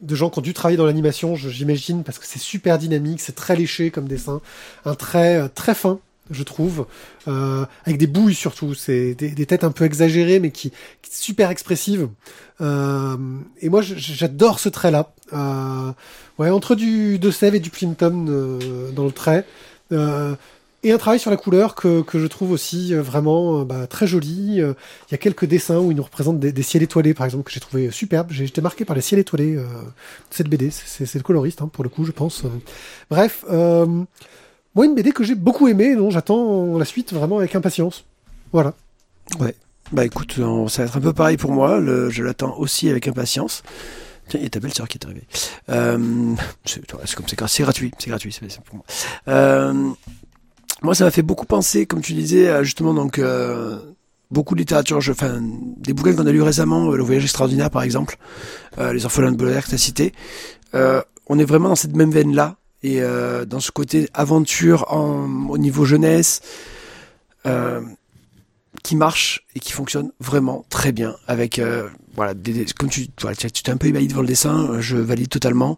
[0.00, 3.34] de gens qui ont dû travailler dans l'animation, j'imagine, parce que c'est super dynamique, c'est
[3.34, 4.40] très léché comme dessin,
[4.86, 6.00] un trait très fin,
[6.30, 6.86] je trouve,
[7.28, 10.70] euh, avec des bouilles surtout, c'est des, des têtes un peu exagérées, mais qui,
[11.02, 12.08] qui super expressives.
[12.60, 13.16] Euh,
[13.60, 15.12] et moi, j'adore ce trait-là.
[15.32, 15.92] Euh,
[16.38, 19.44] ouais, entre du de Sèvres et du Plimpton euh, dans le trait.
[19.92, 20.34] Euh,
[20.82, 24.06] et un travail sur la couleur que, que je trouve aussi euh, vraiment bah, très
[24.06, 24.56] joli.
[24.56, 24.74] Il
[25.10, 27.50] y a quelques dessins où ils nous représentent des, des ciels étoilés, par exemple, que
[27.52, 28.28] j'ai trouvé superbe.
[28.30, 29.62] J'ai été marqué par les ciels étoilés de
[30.30, 30.70] cette BD.
[30.70, 32.44] C'est le coloriste, hein, pour le coup, je pense.
[33.10, 34.04] Bref, euh,
[34.74, 38.04] moi, une BD que j'ai beaucoup aimée, dont j'attends la suite vraiment avec impatience.
[38.52, 38.74] Voilà.
[39.92, 41.80] Bah écoute, on- ça va être un peu pareil pour moi.
[42.10, 43.62] Je l'attends aussi avec impatience.
[44.28, 45.24] Tiens, il y a ta belle-sœur qui est arrivée.
[45.70, 48.84] Euh, c'est comme c'est gra- c'est gratuit, c'est gratuit, c'est pour moi.
[49.26, 49.90] Euh,
[50.82, 53.80] moi, ça m'a fait beaucoup penser, comme tu disais, justement donc euh,
[54.30, 57.82] beaucoup de littérature, enfin des bouquins qu'on a lus récemment, euh, Le Voyage extraordinaire par
[57.82, 58.16] exemple,
[58.78, 60.12] euh, Les Orphelins de Baudelaire que tu as cité.
[60.76, 64.92] Euh, on est vraiment dans cette même veine là et euh, dans ce côté aventure
[64.92, 66.40] en, au niveau jeunesse.
[67.46, 67.80] Euh,
[68.84, 73.62] qui marche et qui fonctionne vraiment très bien avec euh, voilà des, comme tu tu
[73.62, 75.76] t'es un peu ébahi devant le dessin euh, je valide totalement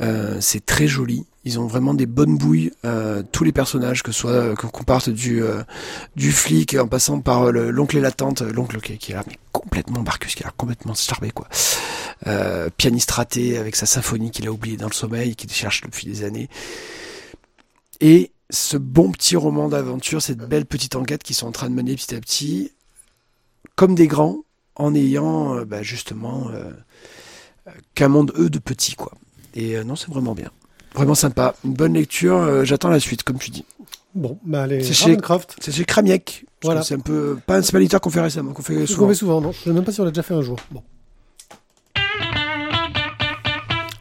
[0.00, 4.12] euh, c'est très joli ils ont vraiment des bonnes bouilles euh, tous les personnages que
[4.12, 5.42] ce soit qu'on parte du
[6.16, 9.24] du flic en passant par le- l'oncle et la tante l'oncle qui, est là
[9.58, 11.48] complètement Marcus là complètement starbé quoi
[12.26, 16.06] euh, pianiste raté avec sa symphonie qu'il a oublié dans le sommeil qu'il cherche depuis
[16.06, 16.48] des années
[18.00, 21.74] et ce bon petit roman d'aventure, cette belle petite enquête qu'ils sont en train de
[21.74, 22.72] mener petit à petit,
[23.74, 24.38] comme des grands,
[24.76, 26.72] en ayant euh, bah, justement euh,
[27.94, 29.12] qu'un monde eux de petits quoi.
[29.54, 30.50] Et non, c'est vraiment bien,
[30.94, 32.64] vraiment sympa, une bonne lecture.
[32.64, 33.64] J'attends la suite, comme tu dis.
[34.14, 35.56] Bon, bah les C'est chez- Ravencroft.
[35.60, 36.44] C'est chez Kramiek.
[36.62, 36.82] Voilà.
[36.82, 39.08] C'est un peu pas un pas l'éditeur qu'on fait récemment, qu'on fait souvent.
[39.08, 40.58] fais souvent, non Je sais même pas si on l'a déjà fait un jour.
[40.70, 40.82] Bon.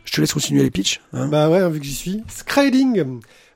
[0.05, 1.01] Je te laisse continuer les pitchs.
[1.13, 1.27] hein.
[1.27, 2.23] Bah ouais, hein, vu que j'y suis.
[2.27, 3.03] Skriding,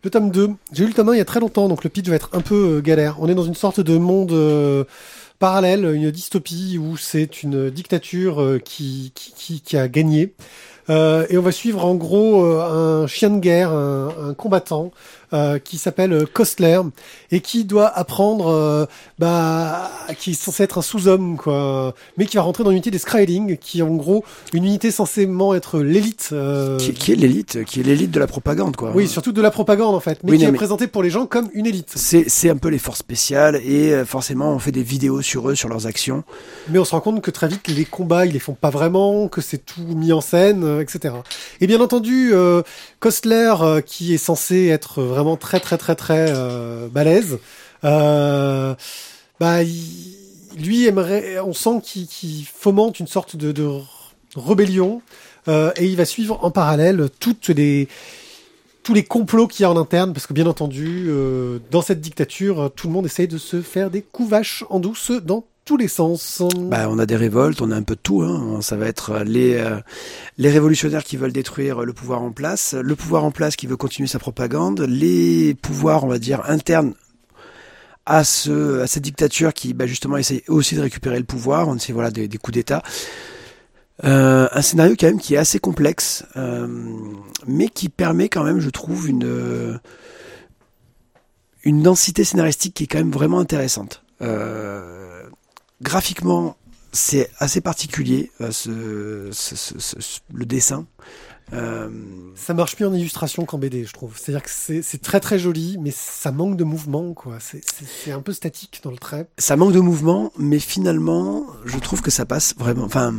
[0.03, 0.49] le tome 2.
[0.73, 2.29] J'ai eu le tome 1 il y a très longtemps, donc le pitch va être
[2.33, 3.17] un peu euh, galère.
[3.19, 4.83] On est dans une sorte de monde euh,
[5.39, 10.33] parallèle, une dystopie où c'est une dictature euh, qui, qui, qui, qui a gagné.
[10.89, 14.91] Et on va suivre en gros un chien de guerre, un, un combattant
[15.33, 16.81] euh, qui s'appelle euh, Kostler
[17.31, 18.85] et qui doit apprendre, euh,
[19.19, 22.97] bah, qui est censé être un sous-homme, quoi, mais qui va rentrer dans l'unité des
[22.97, 26.29] Skrylling, qui est en gros une unité censément être l'élite.
[26.33, 28.91] euh, Qui, qui est l'élite, qui est l'élite de la propagande, quoi.
[28.95, 31.03] Oui, surtout de la propagande en fait, mais Oui, qui non, est mais- présentée pour
[31.03, 31.91] les gens comme une élite.
[31.95, 35.49] C'est, c'est un peu les forces spéciales et euh, forcément on fait des vidéos sur
[35.49, 36.23] eux, sur leurs actions.
[36.69, 39.27] Mais on se rend compte que très vite les combats ils les font pas vraiment,
[39.27, 41.13] que c'est tout mis en scène, euh, etc.
[41.61, 42.61] Et bien entendu, euh,
[42.99, 47.39] Kostler euh, qui est censé être vraiment très très très très euh, balèze,
[47.83, 48.75] euh,
[49.39, 50.15] bah il-
[50.57, 53.53] lui aimerait, on sent qu'il fomente une sorte de,
[54.35, 55.01] rébellion
[55.47, 57.87] euh, et il va suivre en parallèle toutes les
[58.83, 62.01] tous les complots qu'il y a en interne, parce que bien entendu, euh, dans cette
[62.01, 65.77] dictature, tout le monde essaye de se faire des coups vaches en douce dans tous
[65.77, 66.43] les sens.
[66.63, 68.23] Bah, on a des révoltes, on a un peu de tout.
[68.23, 68.59] Hein.
[68.59, 69.79] Ça va être euh, les, euh,
[70.37, 73.77] les révolutionnaires qui veulent détruire le pouvoir en place, le pouvoir en place qui veut
[73.77, 76.93] continuer sa propagande, les pouvoirs, on va dire, internes
[78.05, 81.69] à, ce, à cette dictature qui, bah, justement, essaye aussi de récupérer le pouvoir.
[81.69, 82.83] On sait, voilà, des, coups d'État.
[84.03, 86.67] Euh, un scénario quand même qui est assez complexe, euh,
[87.47, 89.77] mais qui permet quand même, je trouve, une, euh,
[91.63, 94.03] une densité scénaristique qui est quand même vraiment intéressante.
[94.21, 95.20] Euh,
[95.81, 96.55] graphiquement,
[96.91, 100.85] c'est assez particulier, euh, ce, ce- ce- ce- le dessin.
[101.53, 101.89] Euh,
[102.35, 104.17] Ça marche mieux en illustration qu'en BD, je trouve.
[104.17, 104.49] C'est-à-dire que
[104.81, 107.39] c'est très très joli, mais ça manque de mouvement, quoi.
[107.41, 109.27] C'est- un peu statique dans le trait.
[109.37, 112.83] ça manque de mouvement, mais finalement, je trouve que ça passe vraiment.
[112.85, 113.13] Enfin,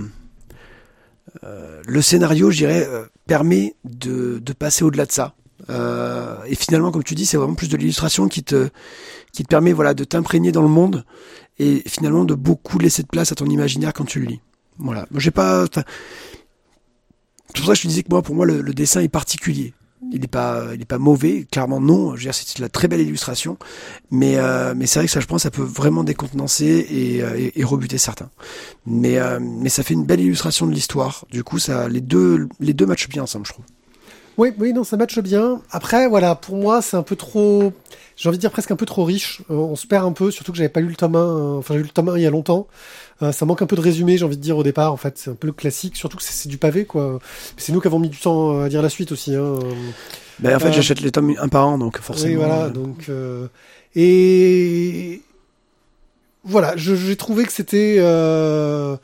[1.45, 2.89] euh, le scénario, je dirais,
[3.27, 5.35] permet de, de passer au-delà de ça.
[5.71, 8.69] Euh, et finalement, comme tu dis, c'est vraiment plus de l'illustration qui te
[9.33, 11.05] qui te permet, voilà, de t'imprégner dans le monde
[11.59, 14.41] et finalement de beaucoup laisser de place à ton imaginaire quand tu le lis.
[14.79, 15.07] Voilà.
[15.17, 15.67] J'ai pas.
[15.73, 15.83] C'est
[17.57, 19.75] pour ça que je te disais que moi, pour moi, le, dessin est particulier.
[20.11, 22.15] Il n'est pas, il est pas mauvais, clairement non.
[22.17, 23.57] C'est de la très belle illustration,
[24.11, 27.51] mais euh, mais c'est vrai que ça, je pense, ça peut vraiment décontenancer et, euh,
[27.55, 28.31] et, rebuter certains.
[28.85, 31.25] Mais mais ça fait une belle illustration de l'histoire.
[31.31, 33.65] Du coup, ça, les deux les deux matchent bien ensemble, je trouve.
[34.39, 35.61] Oui, oui, non, ça matche bien.
[35.71, 37.73] Après, voilà, pour moi, c'est un peu trop.
[38.17, 39.43] J'ai envie de dire presque un peu trop riche.
[39.51, 41.19] Euh, on se perd un peu, surtout que j'avais pas lu le tome 1.
[41.19, 42.67] euh, Enfin, j'ai lu le tome 1 il y a longtemps.
[43.23, 44.93] Euh, ça manque un peu de résumé, j'ai envie de dire au départ.
[44.93, 47.19] En fait, c'est un peu le classique, surtout que c'est du pavé, quoi.
[47.57, 49.35] C'est nous qui avons mis du temps à dire la suite aussi.
[49.35, 49.59] Hein.
[50.39, 52.31] Ben, en fait, j'achète les tomes un par an, donc forcément.
[52.31, 52.69] Oui, voilà.
[52.71, 53.49] Donc, euh,
[53.95, 55.21] et
[56.45, 58.97] voilà, j'ai trouvé que c'était euh,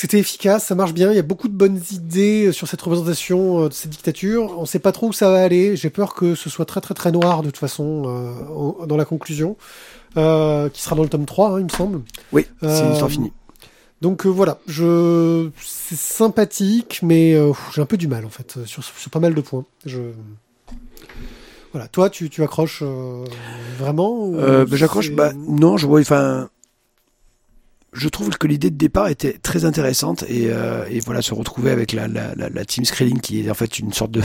[0.00, 1.10] c'était efficace, ça marche bien.
[1.10, 4.58] Il y a beaucoup de bonnes idées sur cette représentation euh, de cette dictature.
[4.58, 5.76] On sait pas trop où ça va aller.
[5.76, 9.04] J'ai peur que ce soit très très très noir de toute façon euh, dans la
[9.04, 9.56] conclusion,
[10.16, 12.00] euh, qui sera dans le tome 3, hein, il me semble.
[12.32, 13.32] Oui, c'est une Euh, histoire finie.
[14.00, 18.56] Donc euh, voilà, je c'est sympathique, mais euh, j'ai un peu du mal en fait
[18.58, 19.64] euh, sur, sur pas mal de points.
[19.86, 20.00] Je
[21.72, 23.24] voilà, toi tu, tu accroches euh,
[23.78, 25.10] vraiment Euh, ben, j'accroche.
[25.12, 26.00] Bah, non, je vois.
[26.00, 26.48] Enfin,
[27.94, 31.70] je trouve que l'idée de départ était très intéressante et, euh, et voilà, se retrouver
[31.70, 34.22] avec la, la, la, la team Skrilling qui est en fait une sorte de,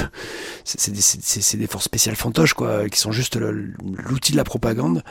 [0.66, 5.04] c'est des, des forces spéciales fantoches quoi, qui sont juste l'outil de la propagande.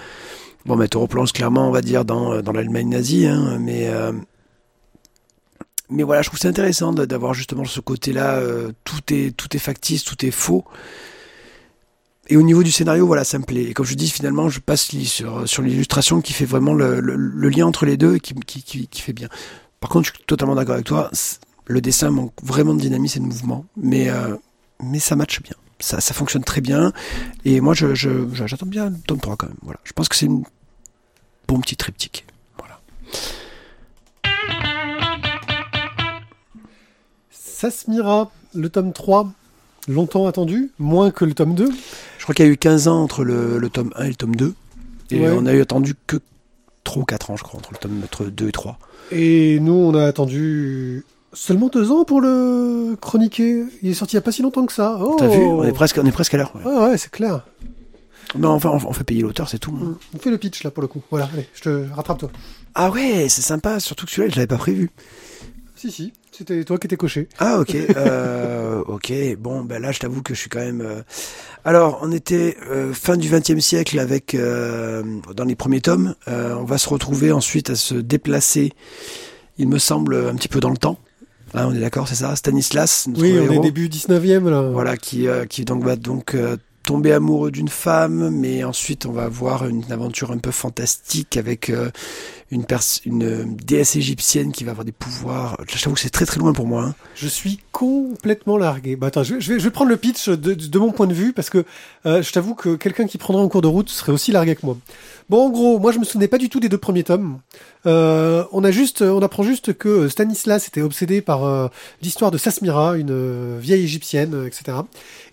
[0.66, 4.12] Bon, mais te replonge clairement, on va dire, dans dans l'Allemagne nazie, hein, mais euh,
[5.88, 8.34] mais voilà, je trouve c'est intéressant d'avoir justement ce côté-là.
[8.34, 10.64] euh, tout est tout est factice, tout est faux.
[12.30, 13.64] Et au niveau du scénario, voilà, ça me plaît.
[13.64, 17.48] Et comme je dis, finalement, je passe sur, sur l'illustration qui fait vraiment le, le-
[17.48, 19.28] lien entre les deux et qui, qui, qui, fait bien.
[19.80, 21.10] Par contre, je suis totalement d'accord avec toi.
[21.66, 24.36] Le dessin manque vraiment de dynamisme et de mouvement, mais, euh,
[24.82, 25.54] mais ça matche bien.
[25.80, 26.92] Ça, ça fonctionne très bien.
[27.46, 29.56] Et moi, je, je, je- j'attends bien le tome 3 quand même.
[29.62, 29.80] Voilà.
[29.84, 30.44] Je pense que c'est une
[31.46, 32.26] bon petit triptyque.
[32.58, 32.78] Voilà.
[37.30, 39.30] Sasmira, le tome 3,
[39.88, 41.70] longtemps attendu, moins que le tome 2.
[42.28, 44.14] Je crois qu'il y a eu 15 ans entre le, le tome 1 et le
[44.14, 44.54] tome 2.
[45.12, 45.30] Et Ouais.
[45.34, 46.18] on a eu attendu que
[46.84, 48.78] 3 ou 4 ans, je crois, entre le tome entre 2 et 3.
[49.12, 53.64] Et nous on a attendu seulement deux ans pour le chroniquer.
[53.82, 54.98] Il est sorti il y a pas si longtemps que ça.
[55.00, 55.16] Oh.
[55.18, 55.38] T'as vu?
[55.42, 56.52] On est, presque, on est presque à l'heure.
[56.54, 56.60] ouais.
[56.66, 57.46] Ah ouais, c'est clair.
[58.38, 59.72] Non, enfin, on, on fait payer l'auteur, c'est tout.
[59.72, 59.96] Mm.
[60.14, 61.00] On fait le pitch là pour le coup.
[61.10, 62.30] Voilà, allez, je te rattrape toi.
[62.74, 64.90] Ah ouais, c'est sympa, surtout que celui-là, je l'avais pas prévu.
[65.80, 67.28] Si si, c'était toi qui étais coché.
[67.38, 69.12] Ah ok, euh, ok.
[69.38, 70.80] Bon, ben là, je t'avoue que je suis quand même.
[70.80, 71.02] euh,
[71.64, 75.04] Alors, on était euh, fin du XXe siècle avec euh,
[75.36, 76.16] dans les premiers tomes.
[76.26, 78.72] Euh, on va se retrouver ensuite à se déplacer.
[79.56, 80.98] Il me semble un petit peu dans le temps.
[81.54, 82.34] Hein, on est d'accord, c'est ça?
[82.34, 83.62] Stanislas, notre Oui, on est héros.
[83.62, 84.62] début 19e là.
[84.72, 86.56] Voilà, qui, euh, qui donc va donc euh,
[86.88, 91.68] tomber amoureux d'une femme, mais ensuite on va avoir une aventure un peu fantastique avec
[91.68, 91.90] euh,
[92.50, 92.64] une,
[93.04, 95.58] une euh, déesse égyptienne qui va avoir des pouvoirs.
[95.70, 96.82] Je t'avoue que c'est très très loin pour moi.
[96.84, 96.94] hein.
[97.14, 98.96] Je suis complètement largué.
[98.96, 101.62] Bah attends, je, vais- prendre le pitch de, mon point de vue parce que
[102.06, 104.64] euh, je t'avoue que quelqu'un qui prendrait en cours de route serait aussi largué que
[104.64, 104.78] moi.
[105.28, 107.40] Bon, en gros, moi je me souvenais pas du tout des deux premiers tomes.
[107.84, 111.70] On a juste, on apprend juste que Stanislas était obsédé par
[112.02, 114.78] l'histoire de Sasmira, une vieille égyptienne, etc.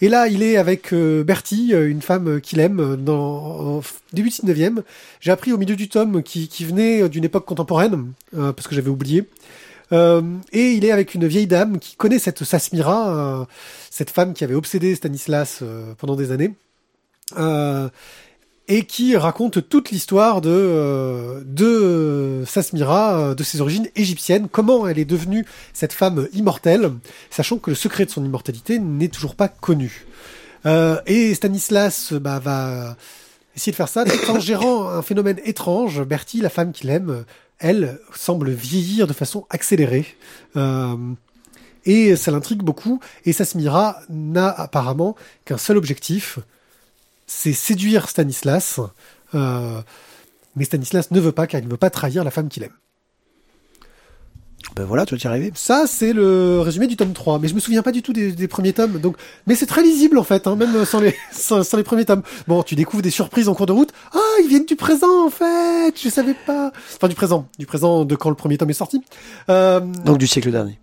[0.01, 4.29] Et là, il est avec euh, Euh, une femme qu'il aime, euh, dans f- début
[4.29, 4.81] 19e.
[5.21, 8.89] J'ai appris au milieu du tome qui, venait d'une époque contemporaine, euh, parce que j'avais
[8.89, 9.29] oublié.
[9.91, 13.45] Euh, et il est avec une vieille dame qui connaît cette Sasmira, euh,
[13.91, 16.55] cette femme qui avait obsédé Stanislas euh, pendant des années,
[17.37, 17.87] euh,
[18.67, 24.47] et qui raconte toute l'histoire de, euh, de euh, Sasmira, euh, de ses origines égyptiennes,
[24.51, 26.91] comment elle est devenue cette femme immortelle,
[27.29, 30.07] sachant que le secret de son immortalité n'est toujours pas connu.
[30.65, 32.95] Euh, et Stanislas bah, va
[33.55, 36.03] essayer de faire ça en gérant un phénomène étrange.
[36.03, 37.25] Bertie, la femme qu'il aime,
[37.59, 40.05] elle semble vieillir de façon accélérée.
[40.55, 40.95] Euh,
[41.85, 42.99] et ça l'intrigue beaucoup.
[43.25, 46.39] Et Sasmira n'a apparemment qu'un seul objectif,
[47.27, 48.79] c'est séduire Stanislas.
[49.33, 49.81] Euh,
[50.55, 52.73] mais Stanislas ne veut pas car il ne veut pas trahir la femme qu'il aime.
[54.75, 55.51] Ben voilà, tu vas y arriver.
[55.55, 57.39] Ça, c'est le résumé du tome 3.
[57.39, 58.99] Mais je me souviens pas du tout des, des premiers tomes.
[58.99, 59.15] Donc,
[59.47, 62.23] mais c'est très lisible, en fait, hein, même sans les, sans, sans les premiers tomes.
[62.47, 63.91] Bon, tu découvres des surprises en cours de route.
[64.13, 65.93] Ah, ils viennent du présent, en fait.
[66.01, 66.73] Je savais pas.
[66.95, 67.47] Enfin, du présent.
[67.57, 69.01] Du présent de quand le premier tome est sorti.
[69.49, 70.77] Euh, Donc du siècle dernier.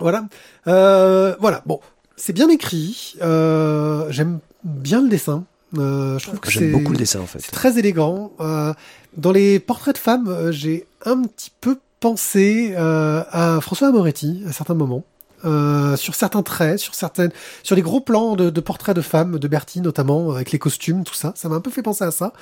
[0.00, 0.24] voilà.
[0.66, 1.62] Euh, voilà.
[1.66, 1.80] Bon.
[2.16, 3.14] C'est bien écrit.
[3.22, 5.44] Euh, j'aime bien le dessin.
[5.76, 7.38] Euh, je trouve que c'est J'aime beaucoup le dessin en fait.
[7.40, 8.32] c'est très élégant.
[8.40, 8.72] Euh,
[9.16, 14.42] dans les portraits de femmes, euh, j'ai un petit peu pensé euh, à François Moretti
[14.48, 15.04] à certains moments.
[15.44, 17.30] Euh, sur certains traits, sur certaines,
[17.62, 21.04] sur les gros plans de, de portraits de femmes, de Bertie notamment, avec les costumes,
[21.04, 22.32] tout ça, ça m'a un peu fait penser à ça.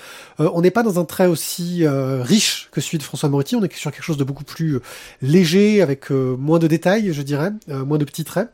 [0.41, 3.55] Euh, on n'est pas dans un trait aussi euh, riche que celui de François Moretti,
[3.55, 4.83] on est sur quelque chose de beaucoup plus euh,
[5.21, 8.49] léger, avec euh, moins de détails, je dirais, euh, moins de petits traits.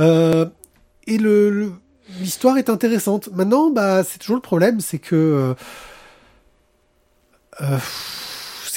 [0.00, 1.72] Et le,
[2.20, 3.28] l'histoire est intéressante.
[3.32, 5.54] Maintenant, bah, c'est toujours le problème, c'est que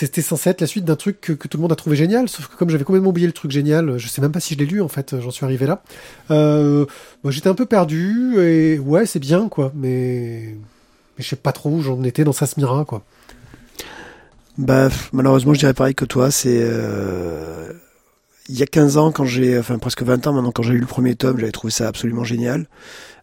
[0.07, 2.47] c'était censé être la suite d'un truc que, tout le monde a trouvé génial, sauf
[2.47, 4.65] que comme j'avais complètement oublié le truc génial, je sais même pas si je l'ai
[4.65, 5.83] lu en fait, j'en suis arrivé là.
[6.31, 6.85] Euh,
[7.25, 10.55] j'étais un peu perdu et ouais, c'est bien quoi, mais
[11.17, 13.03] mais je sais pas trop où j'en étais dans Sasmira quoi.
[14.57, 16.31] Bah, malheureusement, je dirais pareil que toi.
[16.31, 17.71] C'est euh,
[18.49, 20.79] il y a 15 ans, quand j'ai, enfin presque 20 ans maintenant, quand j'ai lu
[20.79, 22.67] le premier tome, j'avais trouvé ça absolument génial.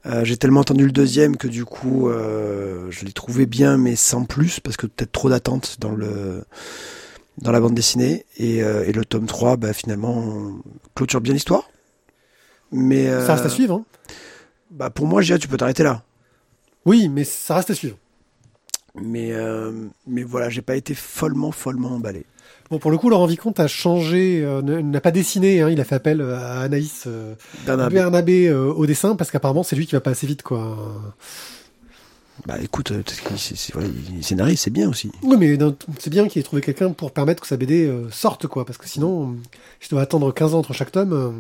[0.07, 3.97] Euh, j'ai tellement entendu le deuxième que du coup, euh, je l'ai trouvé bien, mais
[3.97, 6.45] sans plus, parce que peut-être trop d'attentes dans le
[7.39, 8.25] dans la bande dessinée.
[8.37, 10.53] Et, euh, et le tome 3, bah, finalement,
[10.95, 11.71] clôture bien l'histoire.
[12.73, 13.77] Mais Ça reste à suivre.
[13.77, 13.85] Hein.
[14.71, 16.03] bah, pour moi, dirais, tu peux t'arrêter là.
[16.85, 17.97] Oui, mais ça reste à suivre.
[19.01, 19.33] Mais
[20.07, 22.25] mais voilà, j'ai pas été follement follement emballé.
[22.71, 25.85] Bon, pour le coup, Laurent Vicomte a changé, euh, n'a pas dessiné, hein, il a
[25.85, 27.35] fait appel à Anaïs euh,
[27.67, 30.77] Bernabé euh, au dessin parce qu'apparemment c'est lui qui va pas assez vite quoi.
[32.47, 33.03] bah écoute, euh,
[33.37, 35.11] c'est- voilà, il scénarise, c'est bien aussi.
[35.23, 35.57] Oui, mais
[35.99, 38.77] c'est bien qu'il ait trouvé quelqu'un pour permettre que sa BD euh, sorte quoi, parce
[38.79, 39.35] que sinon, euh,
[39.81, 41.13] je dois attendre 15 ans entre chaque tome.
[41.15, 41.31] euh,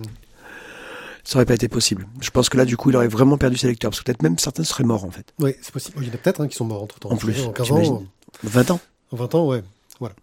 [1.24, 2.06] Ça aurait pas été possible.
[2.22, 4.22] Je pense que là, du coup, il aurait vraiment perdu ses lecteurs, parce que peut-être
[4.22, 5.26] même certains seraient morts en fait.
[5.40, 5.98] Oui, c'est possible.
[6.00, 7.10] Il y en a peut-être hein, qui sont morts entre temps.
[7.10, 7.92] En plus, en 15 j'imagine.
[7.92, 8.04] ans,
[8.44, 8.80] 20 ans.
[9.12, 9.62] en 20 ans, ouais.
[10.00, 10.14] Voilà.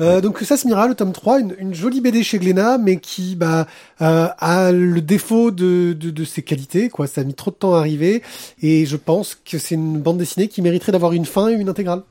[0.00, 2.98] Euh, donc ça se mira, le tome 3, une, une jolie BD chez Glénat, mais
[2.98, 3.66] qui bah,
[4.02, 6.88] euh, a le défaut de, de, de ses qualités.
[6.88, 7.06] Quoi.
[7.06, 8.22] Ça a mis trop de temps à arriver,
[8.60, 11.68] et je pense que c'est une bande dessinée qui mériterait d'avoir une fin et une
[11.68, 12.02] intégrale.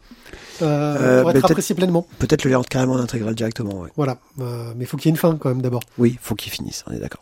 [0.62, 2.08] Euh, Euh, pour être appréciée pleinement.
[2.18, 3.90] Peut-être le lire carrément en intégrale directement, ouais.
[3.98, 4.18] Voilà.
[4.38, 4.46] Mais
[4.82, 5.82] il faut qu'il y ait une fin quand même d'abord.
[5.98, 7.22] Oui, faut qu'il finisse, on est d'accord.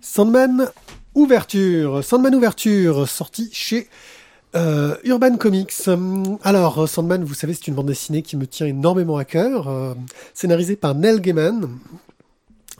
[0.00, 0.68] Sandman
[1.14, 2.02] Ouverture.
[2.02, 3.88] Sandman Ouverture, sorti chez
[4.56, 5.72] euh, Urban Comics.
[5.86, 9.68] Hum, Alors, Sandman, vous savez, c'est une bande dessinée qui me tient énormément à cœur.
[9.68, 9.94] euh,
[10.34, 11.68] scénarisée par Neil Gaiman.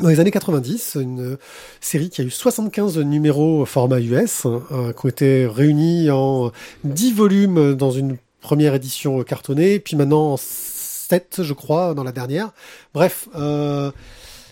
[0.01, 1.37] Dans les années 90, une euh,
[1.81, 6.51] série qui a eu 75 numéros format US, euh, qui ont été réunis en
[6.83, 12.11] 10 volumes dans une première édition cartonnée, puis maintenant en 7, je crois, dans la
[12.13, 12.51] dernière.
[12.93, 13.93] Bref, euh,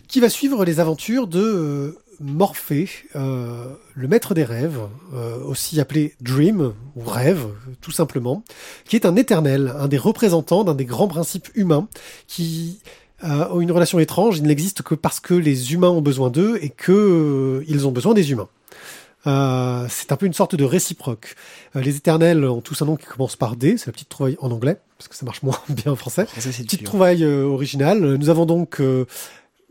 [0.06, 4.78] qui va suivre les aventures de euh, Morphée, euh, le maître des rêves,
[5.14, 7.46] euh, aussi appelé Dream, ou rêve,
[7.80, 8.44] tout simplement,
[8.84, 11.88] qui est un éternel, un des représentants d'un des grands principes humains,
[12.28, 12.80] qui
[13.24, 16.58] euh, ont une relation étrange, ils n'existent que parce que les humains ont besoin d'eux
[16.62, 18.48] et que ils ont besoin des humains.
[19.24, 21.36] C'est un peu une sorte de réciproque.
[21.74, 24.50] Les éternels ont tous un nom qui commence par D, c'est la petite trouvaille en
[24.50, 26.26] anglais, parce que ça marche moins bien en français.
[26.34, 28.00] Petite trouvaille originale.
[28.00, 28.80] Nous avons donc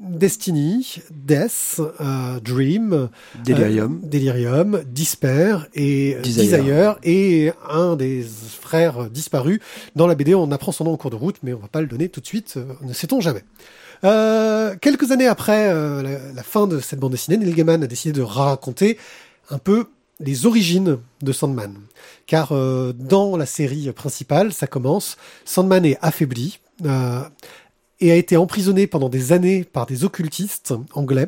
[0.01, 3.09] Destiny, Death, euh, Dream,
[3.45, 6.63] Delirium, euh, Delirium, Despair et euh, Desire.
[6.63, 6.95] Desire.
[7.03, 9.59] et un des frères disparus.
[9.95, 11.81] Dans la BD, on apprend son nom en cours de route, mais on va pas
[11.81, 13.43] le donner tout de suite, euh, ne sait-on jamais.
[14.03, 16.01] Euh, quelques années après la,
[16.33, 18.97] la fin de cette bande dessinée, Neil Gaiman a décidé de raconter
[19.51, 19.85] un peu
[20.19, 21.75] les origines de Sandman.
[22.25, 22.53] Car
[22.95, 27.21] dans la série principale, ça commence, Sandman est affaibli euh,
[28.01, 31.27] et a été emprisonné pendant des années par des occultistes anglais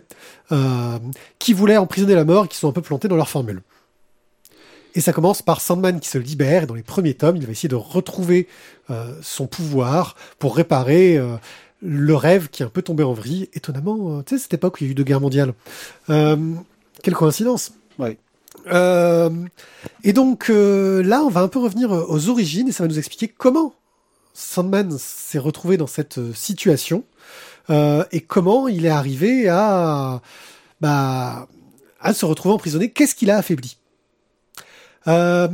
[0.52, 0.98] euh,
[1.40, 3.62] qui voulaient emprisonner la mort et qui sont un peu plantés dans leur formule.
[4.96, 7.52] Et ça commence par Sandman qui se libère, et dans les premiers tomes, il va
[7.52, 8.48] essayer de retrouver
[8.90, 11.36] euh, son pouvoir pour réparer euh,
[11.82, 13.50] le rêve qui est un peu tombé en vrille.
[13.54, 15.54] Étonnamment, euh, tu sais, cette époque où il y a eu deux guerres mondiales.
[16.08, 18.18] Quelle coïncidence Ouais.
[20.04, 23.28] Et donc là, on va un peu revenir aux origines et ça va nous expliquer
[23.28, 23.74] comment
[24.34, 27.04] Sandman s'est retrouvé dans cette euh, situation
[27.70, 30.22] euh, et comment il est arrivé à
[30.82, 31.48] bah,
[32.00, 32.90] à se retrouver emprisonné?
[32.92, 33.78] Qu'est-ce qu'il a affaibli?
[35.08, 35.48] Euh,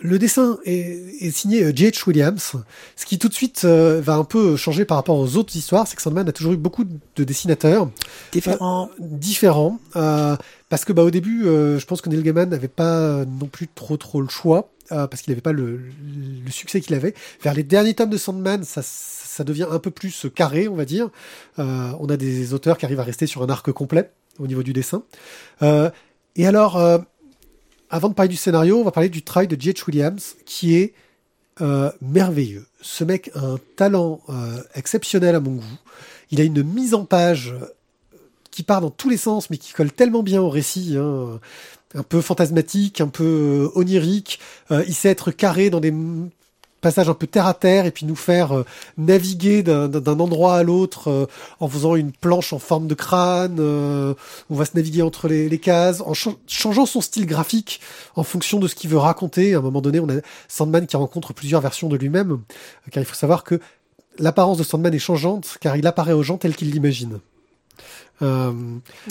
[0.00, 2.06] le dessin est, est signé euh, J.H.
[2.06, 2.52] Williams,
[2.96, 5.86] ce qui tout de suite euh, va un peu changer par rapport aux autres histoires,
[5.86, 7.88] c'est que Sandman a toujours eu beaucoup de dessinateurs
[8.32, 8.90] Différent.
[8.98, 10.36] différents, euh,
[10.68, 13.68] parce que bah au début, euh, je pense que Neil Gaiman n'avait pas non plus
[13.68, 15.80] trop trop le choix, euh, parce qu'il n'avait pas le,
[16.50, 17.14] succès qu'il avait.
[17.42, 21.08] Vers les derniers tomes de Sandman, ça, devient un peu plus carré, on va dire.
[21.58, 24.62] Euh, on a des auteurs qui arrivent à rester sur un arc complet au niveau
[24.62, 25.02] du dessin.
[25.62, 25.90] Euh,
[26.36, 26.76] et alors,
[27.90, 29.84] avant de parler du scénario, on va parler du travail de J.H.
[29.86, 30.94] Williams, qui est
[32.02, 32.66] merveilleux.
[32.80, 34.20] Ce mec a un talent
[34.74, 35.78] exceptionnel à mon goût.
[36.30, 37.54] Il a une mise en page
[38.50, 40.96] qui part dans tous les sens, mais qui colle tellement bien au récit.
[40.96, 41.40] Hein.
[41.94, 44.40] Un peu fantasmatique, un peu euh, onirique.
[44.70, 45.94] Euh, il sait être carré dans des
[46.80, 48.64] passages un peu terre à terre et puis nous faire euh,
[48.98, 51.26] naviguer d'un endroit à l'autre euh,
[51.60, 53.56] en faisant une planche en forme de crâne.
[53.58, 54.12] euh,
[54.50, 57.80] on va se naviguer entre les, cases, en chan- changeant son style graphique
[58.16, 59.54] en fonction de ce qu'il veut raconter.
[59.54, 62.40] À un moment donné, on a Sandman qui rencontre plusieurs versions de lui-même,
[62.90, 63.60] car il faut savoir que
[64.18, 67.18] l'apparence de Sandman est changeante, car il apparaît aux gens tel qu'il l'imagine.
[68.22, 68.52] Euh,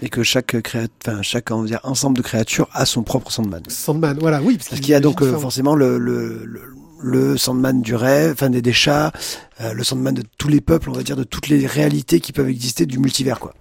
[0.01, 0.87] Et que chaque créat...
[1.05, 3.63] enfin, chaque on va dire, ensemble de créatures a son propre Sandman.
[3.67, 6.61] Sandman, voilà, oui, parce, Parce qu'il y a donc euh, forcément le, le, le,
[7.01, 9.11] le Sandman du rêve, enfin des, des chats,
[9.61, 12.31] euh, le Sandman de tous les peuples, on va dire, de toutes les réalités qui
[12.31, 13.53] peuvent exister du multivers, quoi.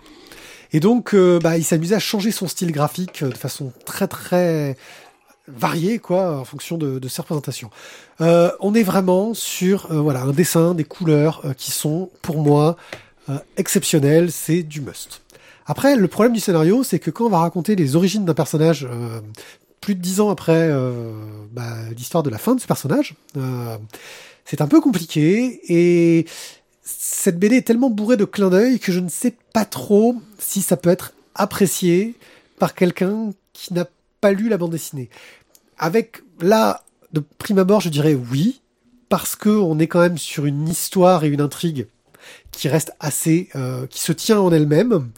[0.72, 4.78] Et donc, bah, il s'amusait à changer son style graphique de façon très très
[5.48, 7.68] variée, quoi, en fonction de, de ses représentations.
[8.20, 12.38] Euh, on est vraiment sur euh, voilà un dessin, des couleurs euh, qui sont pour
[12.38, 12.76] moi
[13.56, 14.32] exceptionnelles.
[14.32, 15.21] C'est du must.
[15.66, 18.86] Après, le problème du scénario, c'est que quand on va raconter les origines d'un personnage
[18.90, 19.20] euh,
[19.80, 21.12] plus de dix ans après euh,
[21.52, 23.76] bah, l'histoire de la fin de ce personnage, euh,
[24.44, 26.26] c'est un peu compliqué et
[26.82, 30.62] cette BD est tellement bourrée de clins d'œil que je ne sais pas trop si
[30.62, 32.14] ça peut être apprécié
[32.58, 33.86] par quelqu'un qui n'a
[34.20, 35.08] pas lu la bande dessinée.
[35.78, 38.60] Avec là, de prime abord, je dirais oui,
[39.08, 41.86] parce que on est quand même sur une histoire et une intrigue
[42.50, 43.48] qui reste assez,
[43.90, 45.08] qui se tient en elle-même,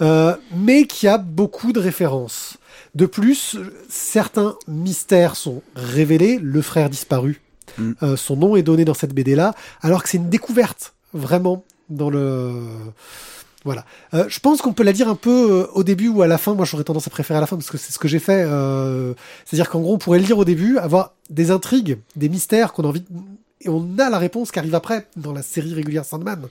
[0.00, 2.56] euh, mais qui a beaucoup de références.
[2.94, 3.56] De plus,
[3.88, 6.38] certains mystères sont révélés.
[6.42, 7.40] Le frère disparu,
[7.78, 7.92] Mm.
[8.02, 12.08] euh, son nom est donné dans cette BD-là, alors que c'est une découverte vraiment dans
[12.10, 12.52] le.
[13.64, 13.84] Voilà.
[14.14, 16.38] Euh, je pense qu'on peut la dire un peu euh, au début ou à la
[16.38, 16.54] fin.
[16.54, 18.44] Moi, j'aurais tendance à préférer à la fin parce que c'est ce que j'ai fait.
[18.46, 19.12] euh,
[19.44, 22.84] C'est-à-dire qu'en gros, on pourrait le lire au début, avoir des intrigues, des mystères qu'on
[22.84, 23.00] a envie.
[23.00, 23.06] de-
[23.62, 26.42] Et on a la réponse qui arrive après dans la série régulière Sandman.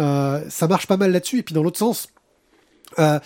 [0.00, 1.38] Euh, ça marche pas mal là-dessus.
[1.38, 2.08] Et puis dans l'autre sens.
[2.98, 3.18] Euh,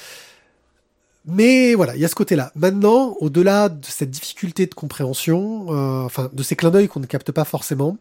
[1.24, 2.50] mais voilà, il y a ce côté-là.
[2.56, 7.06] Maintenant, au-delà de cette difficulté de compréhension, euh, enfin de ces clins d'œil qu'on ne
[7.06, 7.96] capte pas forcément,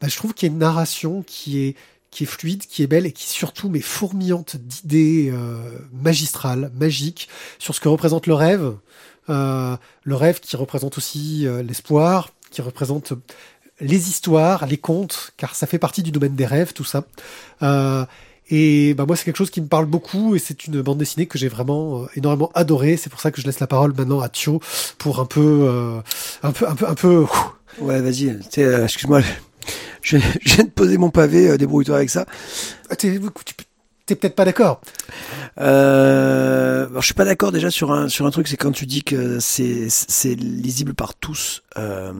[0.00, 1.76] bah, je trouve qu'il y a une narration qui est
[2.16, 7.28] qui est fluide, qui est belle et qui surtout met fourmillante d'idées euh, magistrales, magiques
[7.58, 8.74] sur ce que représente le rêve,
[9.28, 13.12] euh, le rêve qui représente aussi euh, l'espoir, qui représente
[13.80, 17.04] les histoires, les contes, car ça fait partie du domaine des rêves, tout ça.
[18.48, 21.26] Et bah moi c'est quelque chose qui me parle beaucoup et c'est une bande dessinée
[21.26, 22.96] que j'ai vraiment euh, énormément adorée.
[22.96, 24.60] C'est pour ça que je laisse la parole maintenant à Thio
[24.98, 26.00] pour un peu, euh,
[26.44, 27.24] un peu, un peu, un peu.
[27.80, 28.28] Ouais, vas-y,
[28.58, 29.20] euh, excuse-moi,
[30.02, 32.24] je, je viens de poser mon pavé, euh, débrouille-toi avec ça.
[32.88, 33.54] Ah, T'es tu-
[34.06, 34.80] t'es peut-être pas d'accord.
[35.58, 38.86] Euh, alors, je suis pas d'accord déjà sur un sur un truc, c'est quand tu
[38.86, 41.62] dis que c'est c'est lisible par tous.
[41.76, 42.12] Euh,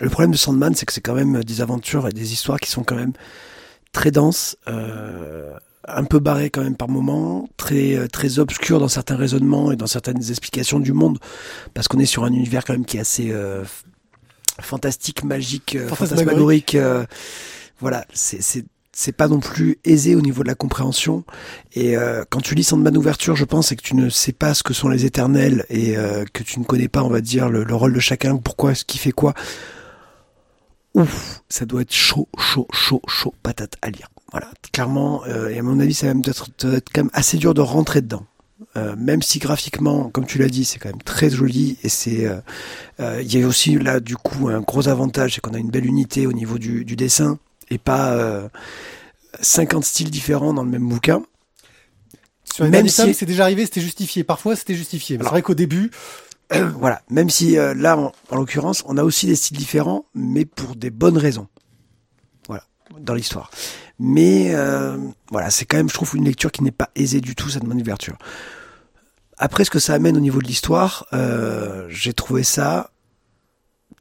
[0.00, 2.70] le problème de Sandman, c'est que c'est quand même des aventures et des histoires qui
[2.70, 3.12] sont quand même
[3.92, 5.52] très denses, euh,
[5.88, 9.76] un peu barrées quand même par moments, très euh, très obscures dans certains raisonnements et
[9.76, 11.18] dans certaines explications du monde,
[11.74, 13.64] parce qu'on est sur un univers quand même qui est assez euh,
[14.60, 16.74] fantastique, magique, euh, Fantasmagorique.
[16.74, 17.04] euh,
[17.80, 21.24] voilà, c'est c'est c'est pas non plus aisé au niveau de la compréhension.
[21.72, 24.52] Et euh, quand tu lis Sandman Ouverture, je pense, et que tu ne sais pas
[24.52, 27.48] ce que sont les éternels et euh, que tu ne connais pas, on va dire,
[27.48, 29.32] le, le rôle de chacun, pourquoi, ce qui fait quoi.
[30.94, 34.08] Ouf, ça doit être chaud, chaud, chaud, chaud, patate à lire.
[34.32, 37.02] Voilà, clairement, euh, et à mon avis, ça va même être, ça va être quand
[37.02, 38.26] même assez dur de rentrer dedans.
[38.76, 42.26] Euh, même si graphiquement, comme tu l'as dit, c'est quand même très joli et c'est,
[42.26, 42.40] euh,
[43.00, 45.70] euh, il y a aussi là du coup un gros avantage, c'est qu'on a une
[45.70, 47.38] belle unité au niveau du, du dessin
[47.70, 48.48] et pas euh,
[49.40, 51.22] 50 styles différents dans le même bouquin.
[52.44, 54.24] Sur les Même si- c'est déjà arrivé, c'était justifié.
[54.24, 55.16] Parfois, c'était justifié.
[55.18, 55.90] C'est vrai qu'au début,
[56.78, 60.44] voilà, même si euh, là, en, en l'occurrence, on a aussi des styles différents, mais
[60.44, 61.46] pour des bonnes raisons.
[62.48, 62.64] Voilà,
[62.98, 63.50] dans l'histoire.
[63.98, 64.96] Mais euh,
[65.30, 67.60] voilà, c'est quand même, je trouve, une lecture qui n'est pas aisée du tout, ça
[67.60, 67.82] demande.
[69.38, 72.90] Après, ce que ça amène au niveau de l'histoire, euh, j'ai trouvé ça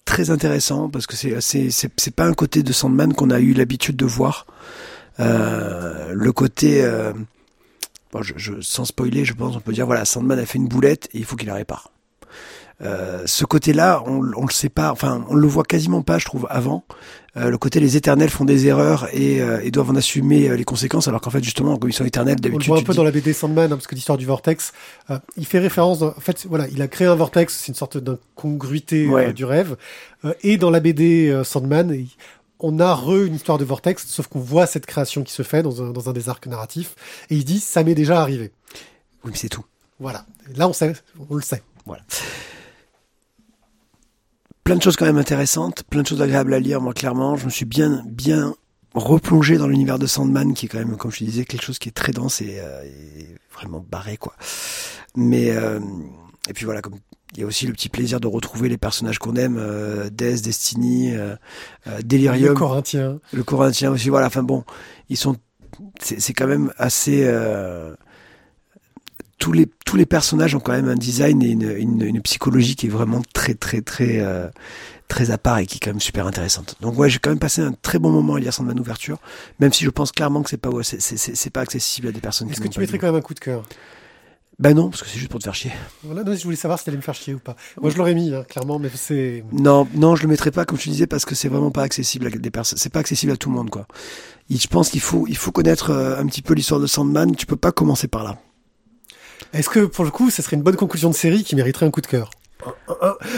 [0.05, 3.95] très intéressant parce que c'est c'est pas un côté de Sandman qu'on a eu l'habitude
[3.95, 4.47] de voir.
[5.19, 6.83] Le côté
[8.61, 11.25] sans spoiler, je pense on peut dire voilà, Sandman a fait une boulette et il
[11.25, 11.91] faut qu'il la répare.
[12.81, 16.25] Euh, ce côté-là, on, on le sait pas, enfin, on le voit quasiment pas, je
[16.25, 16.85] trouve, avant.
[17.37, 20.55] Euh, le côté les éternels font des erreurs et, euh, et doivent en assumer euh,
[20.55, 22.83] les conséquences, alors qu'en fait, justement, comme ils sont éternels, on le d'habitude, voit un
[22.83, 24.71] peu dans la BD Sandman, hein, parce que l'histoire du vortex,
[25.09, 26.01] euh, il fait référence.
[26.01, 29.33] en fait, voilà, il a créé un vortex, c'est une sorte d'incongruité Ouais.
[29.33, 29.75] du rêve.
[30.43, 32.09] Et dans la BD Sandman, il-
[32.61, 35.63] on a re une histoire de vortex, sauf qu'on voit cette création qui se fait
[35.63, 36.95] dans un, dans un des arcs narratifs,
[37.29, 38.51] et il dit ça m'est déjà arrivé.
[39.23, 39.63] Oui, mais c'est tout.
[39.99, 40.25] Voilà.
[40.55, 40.93] Là, on sait,
[41.29, 41.61] on le sait.
[41.85, 42.03] Voilà.
[44.69, 47.35] Plein de choses quand même intéressantes, plein de choses agréables à lire, moi, clairement.
[47.35, 48.53] Je me suis bien, bien
[48.93, 51.79] replongé dans l'univers de Sandman, qui est quand même, comme je te disais, quelque chose
[51.79, 54.35] qui est très dense et, euh, et vraiment barré, quoi.
[55.15, 55.79] Mais, euh,
[56.47, 56.99] et puis voilà, comme
[57.33, 60.43] il y a aussi le petit plaisir de retrouver les personnages qu'on aime, euh, Death,
[60.43, 61.35] Destiny, euh,
[61.87, 63.19] Le Delirium, Corinthien.
[63.33, 64.27] le Corinthien aussi, voilà.
[64.27, 64.65] Enfin bon,
[65.09, 65.35] ils sont,
[65.99, 67.27] c'est quand même assez.
[69.39, 72.75] Tous les tous les personnages ont quand même un design et une, une, une psychologie
[72.75, 74.47] qui est vraiment très très très euh,
[75.07, 76.75] très à part et qui est quand même super intéressante.
[76.81, 79.17] Donc ouais, j'ai quand même passé un très bon moment à lire Sandman Ouverture,
[79.59, 82.11] même si je pense clairement que c'est pas c'est c'est- c'est c'est pas accessible à
[82.11, 82.49] des personnes.
[82.51, 83.63] Est-ce que tu mettrais quand même un coup de cœur?
[84.59, 85.71] Ben non, parce que c'est juste pour te faire chier.
[86.03, 87.55] Voilà, non, je voulais savoir si t'allais me faire chier ou pas.
[87.81, 89.45] Moi, je l'aurais mis, hein, clairement, mais c'est.
[89.53, 92.27] Non, non, je le mettrai pas comme tu disais parce que c'est vraiment pas accessible
[92.27, 92.77] à des personnes.
[92.77, 93.87] C'est pas accessible à tout le monde quoi.
[94.49, 97.37] Et je pense qu'il faut il faut connaître euh, un petit peu l'histoire de Sandman.
[97.37, 98.37] Tu peux pas commencer par là.
[99.53, 101.91] Est-ce que pour le coup, ça serait une bonne conclusion de série qui mériterait un
[101.91, 102.29] coup de cœur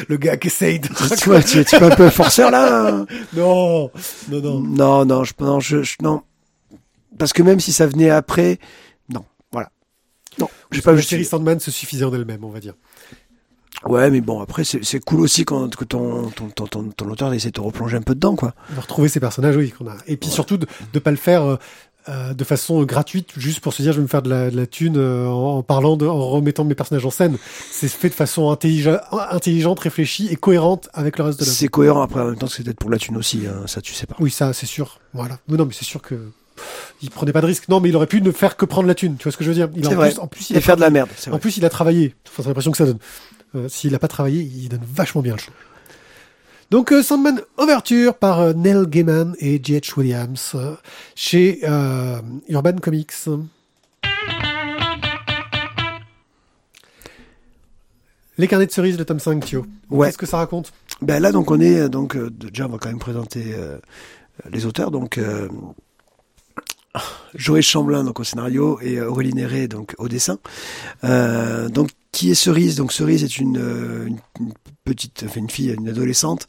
[0.09, 0.87] Le gars qui essaye de.
[0.87, 3.05] tu vois, tu, tu es un peu forceur là.
[3.33, 3.89] Non,
[4.29, 4.59] non, non.
[4.61, 6.21] Non, non, je, non, je, je- non.
[7.17, 8.57] Parce que même si ça venait après,
[9.09, 9.69] non, voilà.
[10.39, 11.03] Non, j'ai pas la vu.
[11.03, 12.73] série Sandman se suffisait en elle-même, on va dire.
[13.85, 17.09] Ouais, mais bon, après, c'est c'est cool aussi quand que ton, ton, ton, ton, ton
[17.09, 18.53] auteur essaie de te replonger un peu dedans, quoi.
[18.75, 19.95] De retrouver ces personnages, oui, qu'on a.
[20.07, 21.57] Et puis surtout de ne pas le faire euh,
[22.09, 24.55] euh, de façon gratuite, juste pour se dire je vais me faire de la, de
[24.57, 27.37] la thune euh, en, en parlant, de, en remettant mes personnages en scène.
[27.71, 31.55] C'est fait de façon intelligente, intelligente, réfléchie et cohérente avec le reste de l'œuvre.
[31.57, 33.93] C'est cohérent après, en même temps, c'est peut-être pour la thune aussi, hein, ça tu
[33.93, 34.15] sais pas.
[34.19, 34.99] Oui, ça, c'est sûr.
[35.13, 35.37] Voilà.
[35.47, 36.15] Non, mais c'est sûr que
[37.01, 37.67] il prenait pas de risque.
[37.69, 39.15] Non, mais il aurait pu ne faire que prendre la thune.
[39.17, 39.69] Tu vois ce que je veux dire?
[39.75, 40.09] Il en vrai.
[40.11, 41.39] plus, en plus, il a Et faire de la merde, En vrai.
[41.39, 42.13] plus, il a travaillé.
[42.27, 42.99] Enfin, c'est l'impression que ça donne.
[43.55, 45.51] Euh, S'il n'a pas travaillé, il donne vachement bien le show.
[46.71, 49.99] Donc, euh, Sandman Overture par euh, Neil Gaiman et J.H.
[49.99, 50.75] Williams euh,
[51.15, 53.11] chez euh, Urban Comics.
[58.37, 59.65] Les carnets de cerises, le tome 5, Thio.
[59.89, 60.07] Ouais.
[60.07, 60.71] Qu'est-ce que ça raconte?
[61.01, 63.53] Ben là, donc, on est, donc, déjà, on va quand même présenter
[64.49, 64.91] les auteurs.
[64.91, 65.19] Donc,
[67.35, 70.37] Joël Chamblin, donc, au scénario, et Aurélie Néré, donc, au dessin.
[71.03, 72.75] Euh, donc, qui est Cerise?
[72.75, 74.53] Donc, Cerise est une, euh, une, une
[74.83, 76.47] petite, enfin, une fille, une adolescente,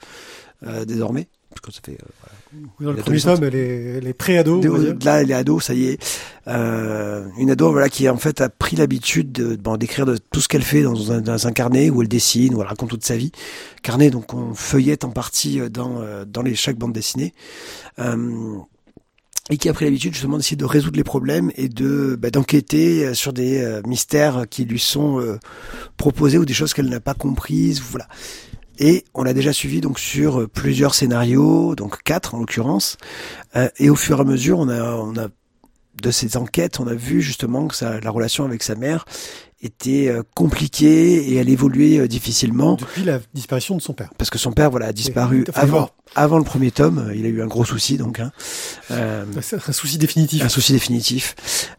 [0.66, 1.28] euh, désormais.
[1.50, 4.60] Parce que ça fait, euh, Oui, Dans le premier tome, elle est, elle est pré-ado.
[5.04, 6.02] là, elle est ado, ça y est.
[6.48, 10.40] Euh, une ado, voilà, qui en fait a pris l'habitude de, bon, d'écrire de tout
[10.40, 13.04] ce qu'elle fait dans un, dans un carnet où elle dessine, où elle raconte toute
[13.04, 13.32] sa vie.
[13.82, 17.34] Carnet, donc, on feuillette en partie euh, dans, euh, dans les, chaque bande dessinée.
[17.98, 18.56] Euh,
[19.58, 23.14] qui a pris l'habitude justement d'essayer de résoudre les problèmes et de bah, d'enquêter euh,
[23.14, 25.38] sur des euh, mystères qui lui sont euh,
[25.96, 28.08] proposés ou des choses qu'elle n'a pas comprises, voilà.
[28.78, 32.96] Et on l'a déjà suivi donc sur plusieurs scénarios, donc quatre en l'occurrence.
[33.78, 35.28] Et au fur et à mesure, on a, on a
[36.02, 39.04] de ces enquêtes, on a vu justement que la relation avec sa mère
[39.62, 44.10] était euh, compliquée et elle évoluait euh, difficilement Depuis la disparition de son père.
[44.18, 47.10] parce que son père voilà a disparu Enfin, avant avant le premier tome.
[47.14, 48.20] Il a eu un gros souci donc.
[48.20, 48.32] Hein.
[48.90, 49.24] Euh,
[49.66, 50.42] un souci définitif.
[50.42, 51.34] un souci définitif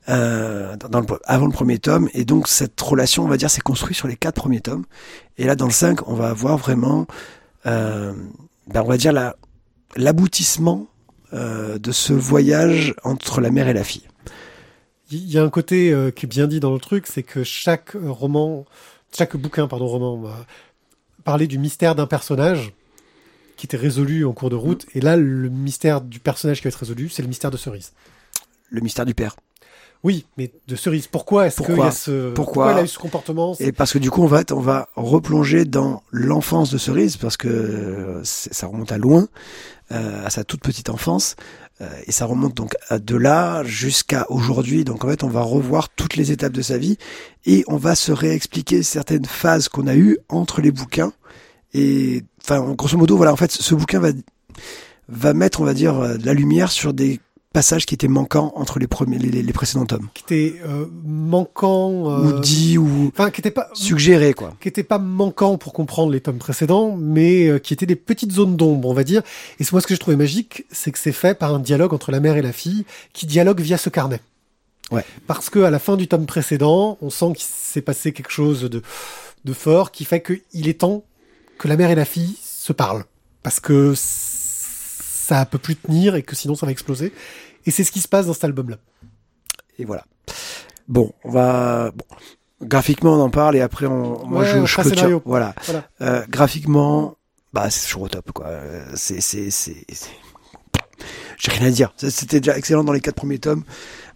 [0.09, 3.49] euh, dans, dans le, avant le premier tome et donc cette relation on va dire
[3.49, 4.85] s'est construite sur les quatre premiers tomes
[5.37, 7.05] et là dans le 5 on va avoir vraiment
[7.65, 8.13] euh,
[8.67, 9.35] ben, on va dire la
[9.95, 10.87] l'aboutissement
[11.33, 14.07] euh, de ce voyage entre la mère et la fille.
[15.13, 17.43] Il y a un côté euh, qui est bien dit dans le truc, c'est que
[17.43, 18.65] chaque euh, roman,
[19.15, 20.45] chaque bouquin, pardon, roman, va
[21.23, 22.73] parler du mystère d'un personnage
[23.55, 24.85] qui était résolu en cours de route.
[24.95, 27.93] Et là, le mystère du personnage qui va être résolu, c'est le mystère de Cerise.
[28.69, 29.35] Le mystère du père.
[30.03, 32.87] Oui, mais de Cerise, pourquoi est-ce qu'il y Pourquoi a ce, Pourquoi elle a eu
[32.87, 33.55] ce comportement?
[33.59, 37.37] Et parce que du coup, on va, on va replonger dans l'enfance de Cerise, parce
[37.37, 39.29] que ça remonte à loin,
[39.93, 41.37] euh, à sa toute petite enfance,
[42.07, 44.85] et ça remonte donc à de là jusqu'à aujourd'hui.
[44.85, 46.97] Donc en fait, on va revoir toutes les étapes de sa vie,
[47.45, 51.11] et on va se réexpliquer certaines phases qu'on a eues entre les bouquins.
[51.73, 54.11] Et enfin, grosso modo, voilà, en fait, ce bouquin va
[55.09, 57.19] va mettre, on va dire, euh, de la lumière sur des
[57.53, 62.11] passages qui étaient manquants entre les premiers, les, les précédents tomes, qui était euh, manquant,
[62.11, 64.55] euh, ou dit ou enfin qui était pas suggéré, quoi.
[64.59, 68.31] qui était pas manquant pour comprendre les tomes précédents, mais euh, qui étaient des petites
[68.31, 69.21] zones d'ombre, on va dire.
[69.59, 71.93] Et c'est moi ce que je trouvais magique, c'est que c'est fait par un dialogue
[71.93, 74.19] entre la mère et la fille, qui dialogue via ce carnet.
[74.91, 75.05] Ouais.
[75.27, 78.63] Parce que à la fin du tome précédent, on sent qu'il s'est passé quelque chose
[78.63, 78.81] de
[79.45, 81.03] de fort, qui fait qu'il est temps
[81.57, 83.03] que la mère et la fille se parlent,
[83.43, 83.93] parce que
[85.23, 87.13] ça peut plus tenir et que sinon ça va exploser.
[87.65, 88.77] Et c'est ce qui se passe dans cet album-là.
[89.79, 90.03] Et voilà.
[90.87, 91.91] Bon, on va.
[91.91, 92.05] Bon.
[92.61, 95.21] Graphiquement, on en parle et après, on, moi, Ouais, je, on je clôture.
[95.25, 95.53] Voilà.
[95.65, 95.83] Voilà.
[96.01, 97.15] Euh, graphiquement,
[97.53, 98.47] bah, c'est toujours au top, quoi.
[98.47, 99.85] Euh, C'est, c'est, c'est.
[101.37, 101.93] J'ai rien à dire.
[101.97, 103.63] C'était déjà excellent dans les quatre premiers tomes.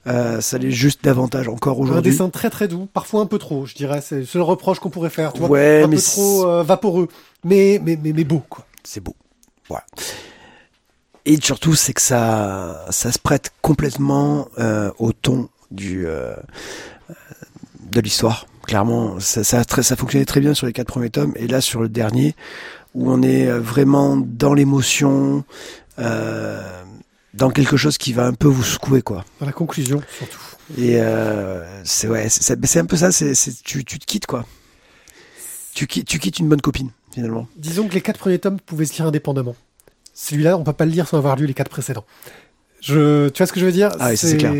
[0.05, 2.11] Euh, ça l'est juste davantage encore Un aujourd'hui.
[2.11, 3.99] dessin très très doux, parfois un peu trop, je dirais.
[4.01, 5.49] C'est le seul reproche qu'on pourrait faire, tu vois.
[5.49, 7.09] Ouais, un mais peu trop euh, vaporeux,
[7.43, 8.65] mais, mais mais mais beau quoi.
[8.85, 9.15] c'est beau.
[9.67, 9.83] Voilà.
[11.29, 16.33] Et surtout, c'est que ça, ça se prête complètement euh, au ton du euh,
[17.91, 18.47] de l'histoire.
[18.65, 19.63] Clairement, ça, ça,
[19.97, 22.33] fonctionnait très bien sur les quatre premiers tomes, et là sur le dernier,
[22.95, 25.43] où on est euh, vraiment dans l'émotion,
[25.99, 26.83] euh,
[27.33, 29.25] dans quelque chose qui va un peu vous secouer, quoi.
[29.41, 30.39] Dans la conclusion surtout.
[30.77, 33.11] Et euh, c'est ouais, c'est- un peu ça.
[33.11, 33.33] C'est
[33.65, 34.45] tu, tu te quittes, quoi.
[35.73, 37.49] Tu quittes, tu quittes une bonne copine, finalement.
[37.57, 39.55] Disons que les quatre premiers tomes pouvaient se lire indépendamment.
[40.19, 42.03] Celui-là, on peut pas le lire sans avoir lu les quatre précédents.
[42.81, 43.91] Je, tu vois ce que je veux dire?
[43.99, 44.51] Ah oui, c'est clair.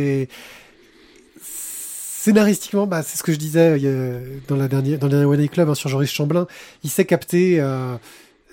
[1.42, 5.40] Scénaristiquement, bah, c'est ce que je disais a- dans, la dernière, dans le dernier One
[5.40, 6.46] Day Club hein, sur Joris Chamblin.
[6.84, 7.96] Il sait capter euh,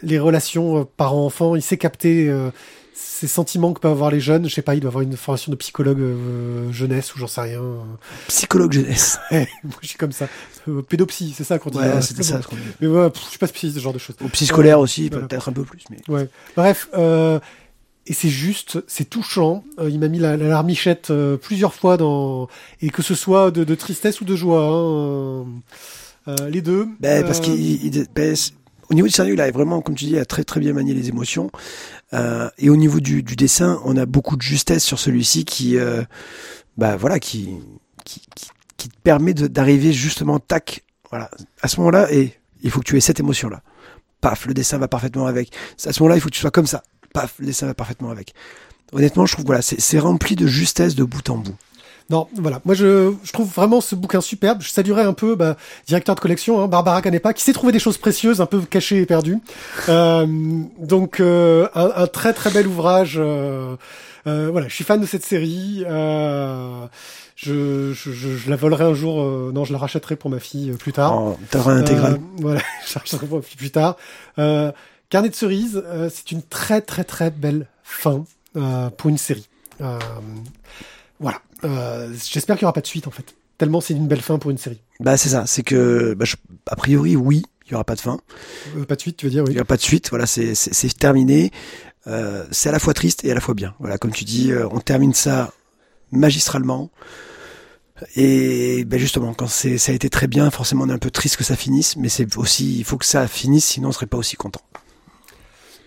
[0.02, 1.56] les relations euh, parents-enfants.
[1.56, 2.48] Il sait capter euh,
[2.96, 4.48] ces sentiments que peuvent avoir les jeunes.
[4.48, 7.40] Je sais pas, il doit avoir une formation de psychologue euh, jeunesse ou j'en sais
[7.40, 7.60] rien.
[8.28, 9.18] Psychologue jeunesse.
[9.32, 9.46] Moi,
[9.82, 10.28] je suis comme ça.
[10.68, 11.78] Euh, pédopsie, c'est ça qu'on dit.
[11.78, 12.38] Ouais, c'était c'est ça.
[12.38, 12.56] bon.
[12.80, 14.16] Mais ouais, pff, je suis pas spécialiste de ce genre de choses.
[14.24, 15.26] Au psychoscolaire aussi, voilà.
[15.26, 15.98] peut-être un peu plus, mais.
[16.08, 16.28] Ouais.
[16.56, 17.40] Bref, euh,
[18.06, 19.64] et c'est juste, c'est touchant.
[19.80, 22.48] Euh, il m'a mis la, la larmichette euh, plusieurs fois dans
[22.80, 25.44] et que ce soit de, de tristesse ou de joie, hein, euh,
[26.28, 26.86] euh, les deux.
[27.00, 28.36] Ben, parce Euh, qu'il, il- ben,
[28.90, 30.94] au niveau du scénario, il a vraiment, comme tu dis, a très très bien manié
[30.94, 31.50] les émotions.
[32.12, 36.02] Euh, et au niveau du, dessin, on a beaucoup de justesse sur celui-ci qui, euh,
[36.76, 37.50] bah voilà, qui,
[38.04, 38.20] qui,
[38.76, 41.30] te permet d'arriver justement tac, voilà,
[41.62, 43.62] à ce moment-là, et il faut que tu aies cette émotion-là.
[44.20, 45.52] Paf, le dessin va parfaitement avec.
[45.86, 46.82] À ce moment-là, il faut que tu sois comme ça.
[47.14, 48.34] Paf, le dessin va parfaitement avec.
[48.92, 51.56] Honnêtement, je trouve voilà, c'est rempli de justesse de bout en bout.
[52.10, 52.60] Non, voilà.
[52.64, 54.60] Moi, je, je trouve vraiment ce bouquin superbe.
[54.60, 57.78] Je saluerais un peu, bah, directeur de collection, hein, Barbara Canepa, qui sait trouver des
[57.78, 59.38] choses précieuses, un peu cachées et perdues.
[59.88, 60.26] Euh,
[60.78, 63.14] donc, euh, un, un très très bel ouvrage.
[63.18, 63.76] euh,
[64.26, 65.82] euh, voilà, je suis fan de cette série.
[65.86, 66.86] Euh,
[67.36, 69.20] je, je, je, la volerai un jour.
[69.22, 71.12] euh, non, je la rachèterai pour ma fille euh, plus tard.
[71.14, 72.14] En t'auras un intégral.
[72.14, 73.96] Euh, voilà, je rachèterai pour ma fille plus tard.
[74.38, 74.72] Euh,
[75.10, 78.24] Carnet de cerises, euh, c'est une très très très belle fin
[78.56, 79.48] euh, pour une série.
[79.80, 79.98] Euh,
[81.20, 81.38] voilà.
[81.64, 83.34] Euh, J'espère qu'il n'y aura pas de suite en fait.
[83.58, 84.80] Tellement c'est une belle fin pour une série.
[85.00, 86.36] Bah c'est ça, c'est que bah, je-
[86.66, 88.18] a priori oui, il y aura pas de fin,
[88.76, 89.54] Euh, pas de suite, tu veux dire il oui.
[89.54, 90.54] y aura pas de suite, voilà, c'est
[90.98, 91.50] terminé.
[92.06, 93.74] Euh, c'est à la fois triste et à la fois bien.
[93.78, 95.52] Voilà, comme tu dis, on termine ça
[96.10, 96.90] magistralement.
[98.16, 101.36] Et ben justement, quand ça a été très bien, forcément on est un peu triste
[101.36, 104.18] que ça finisse, mais c'est aussi il faut que ça finisse, sinon on serait pas
[104.18, 104.60] aussi content.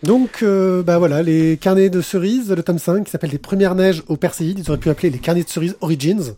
[0.04, 3.74] Donc, euh, bah voilà, les carnets de cerises, le tome 5, qui s'appelle Les Premières
[3.74, 4.60] Neiges au Perséide.
[4.60, 6.36] Ils auraient pu appeler les carnets de cerises Origins.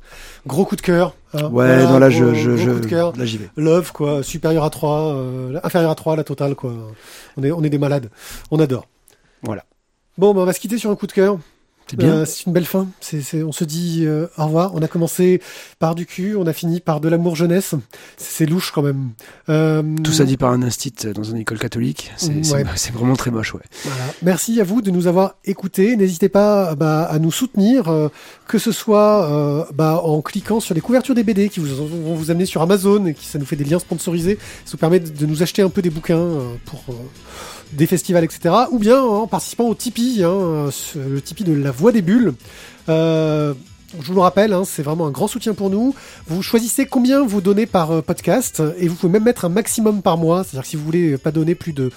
[0.48, 1.14] Gros coup de cœur.
[1.34, 1.44] hein.
[1.44, 3.14] Ouais, Voilà, non là je gros- je, gros je coup de cœur.
[3.18, 3.50] là j'y vais.
[3.58, 6.74] Love, quoi, supérieur à 3, euh, inférieur à 3, la totale, quoi.
[7.36, 8.10] On est, on est des malades.
[8.50, 8.88] On adore.
[9.44, 9.66] Voilà.
[10.18, 11.38] Bon, bah, on va se quitter sur un coup de cœur.
[11.90, 12.10] C'est bien.
[12.10, 12.88] Euh, c'est une belle fin.
[13.02, 14.76] C'est, c'est, on se dit euh, au revoir.
[14.76, 15.42] On a commencé
[15.80, 17.74] par du cul, on a fini par de l'amour jeunesse.
[18.18, 19.10] C'est, louche quand même.
[19.50, 22.64] Euh, Tout ça dit par un instit dans une école catholique, c'est c'est- Ouais.
[22.94, 23.62] vraiment très moche, ouais.
[23.84, 24.04] Voilà.
[24.24, 25.96] Merci à vous de nous avoir écoutés.
[25.96, 28.10] N'hésitez pas bah, à nous soutenir, euh,
[28.48, 32.16] que ce soit euh, bah, en cliquant sur les couvertures des BD qui vous, vont
[32.16, 34.38] vous amener sur Amazon et qui ça nous fait des liens sponsorisés.
[34.66, 36.94] Ça nous permet de, de nous acheter un peu des bouquins euh, pour euh,
[37.74, 38.54] des festivals, etc.
[38.72, 42.34] Ou bien en participant au Tipeee, hein, le Tipeee de la Voix des Bulles.
[42.88, 43.54] Euh,
[44.00, 45.96] je vous le rappelle, hein, c'est vraiment un grand soutien pour nous.
[46.28, 50.02] Vous choisissez combien vous donnez par euh, podcast et vous pouvez même mettre un maximum
[50.02, 50.44] par mois.
[50.44, 51.92] C'est-à-dire que si vous voulez pas donner plus de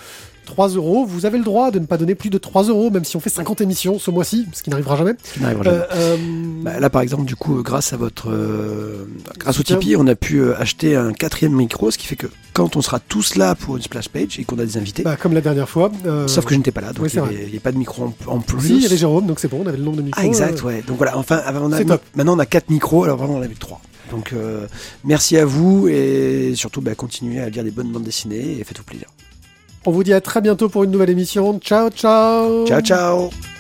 [0.45, 3.05] 3 euros, vous avez le droit de ne pas donner plus de 3 euros, même
[3.05, 5.13] si on fait 50 émissions ce mois-ci, ce qui n'arrivera jamais.
[5.41, 5.77] N'arrivera jamais.
[5.79, 6.17] Euh, euh,
[6.63, 9.07] Bah, là, par exemple, du coup, grâce à votre, euh,
[9.39, 12.27] grâce au Tipeee, on a pu euh, acheter un quatrième micro, ce qui fait que
[12.53, 15.17] quand on sera tous là pour une splash page et qu'on a des invités, bah,
[15.17, 15.91] comme la dernière fois.
[16.07, 18.05] euh, sauf que je n'étais pas là, donc oui, il n'y avait pas de micro
[18.05, 18.61] en, en plus.
[18.67, 20.21] Si, il y avait Jérôme, donc c'est bon, on avait le nombre de micros.
[20.23, 20.83] Ah, exact, euh, ouais.
[20.87, 21.81] Donc voilà, enfin, on a,
[22.15, 23.81] maintenant on a quatre micros, alors vraiment on avait que trois.
[24.11, 24.67] Donc euh,
[25.05, 28.85] merci à vous et surtout bah, continuez à lire des bonnes bandes dessinées et faites-vous
[28.85, 29.07] plaisir.
[29.85, 31.59] On vous dit à très bientôt pour une nouvelle émission.
[31.59, 33.52] Ciao, ciao Ciao, ciao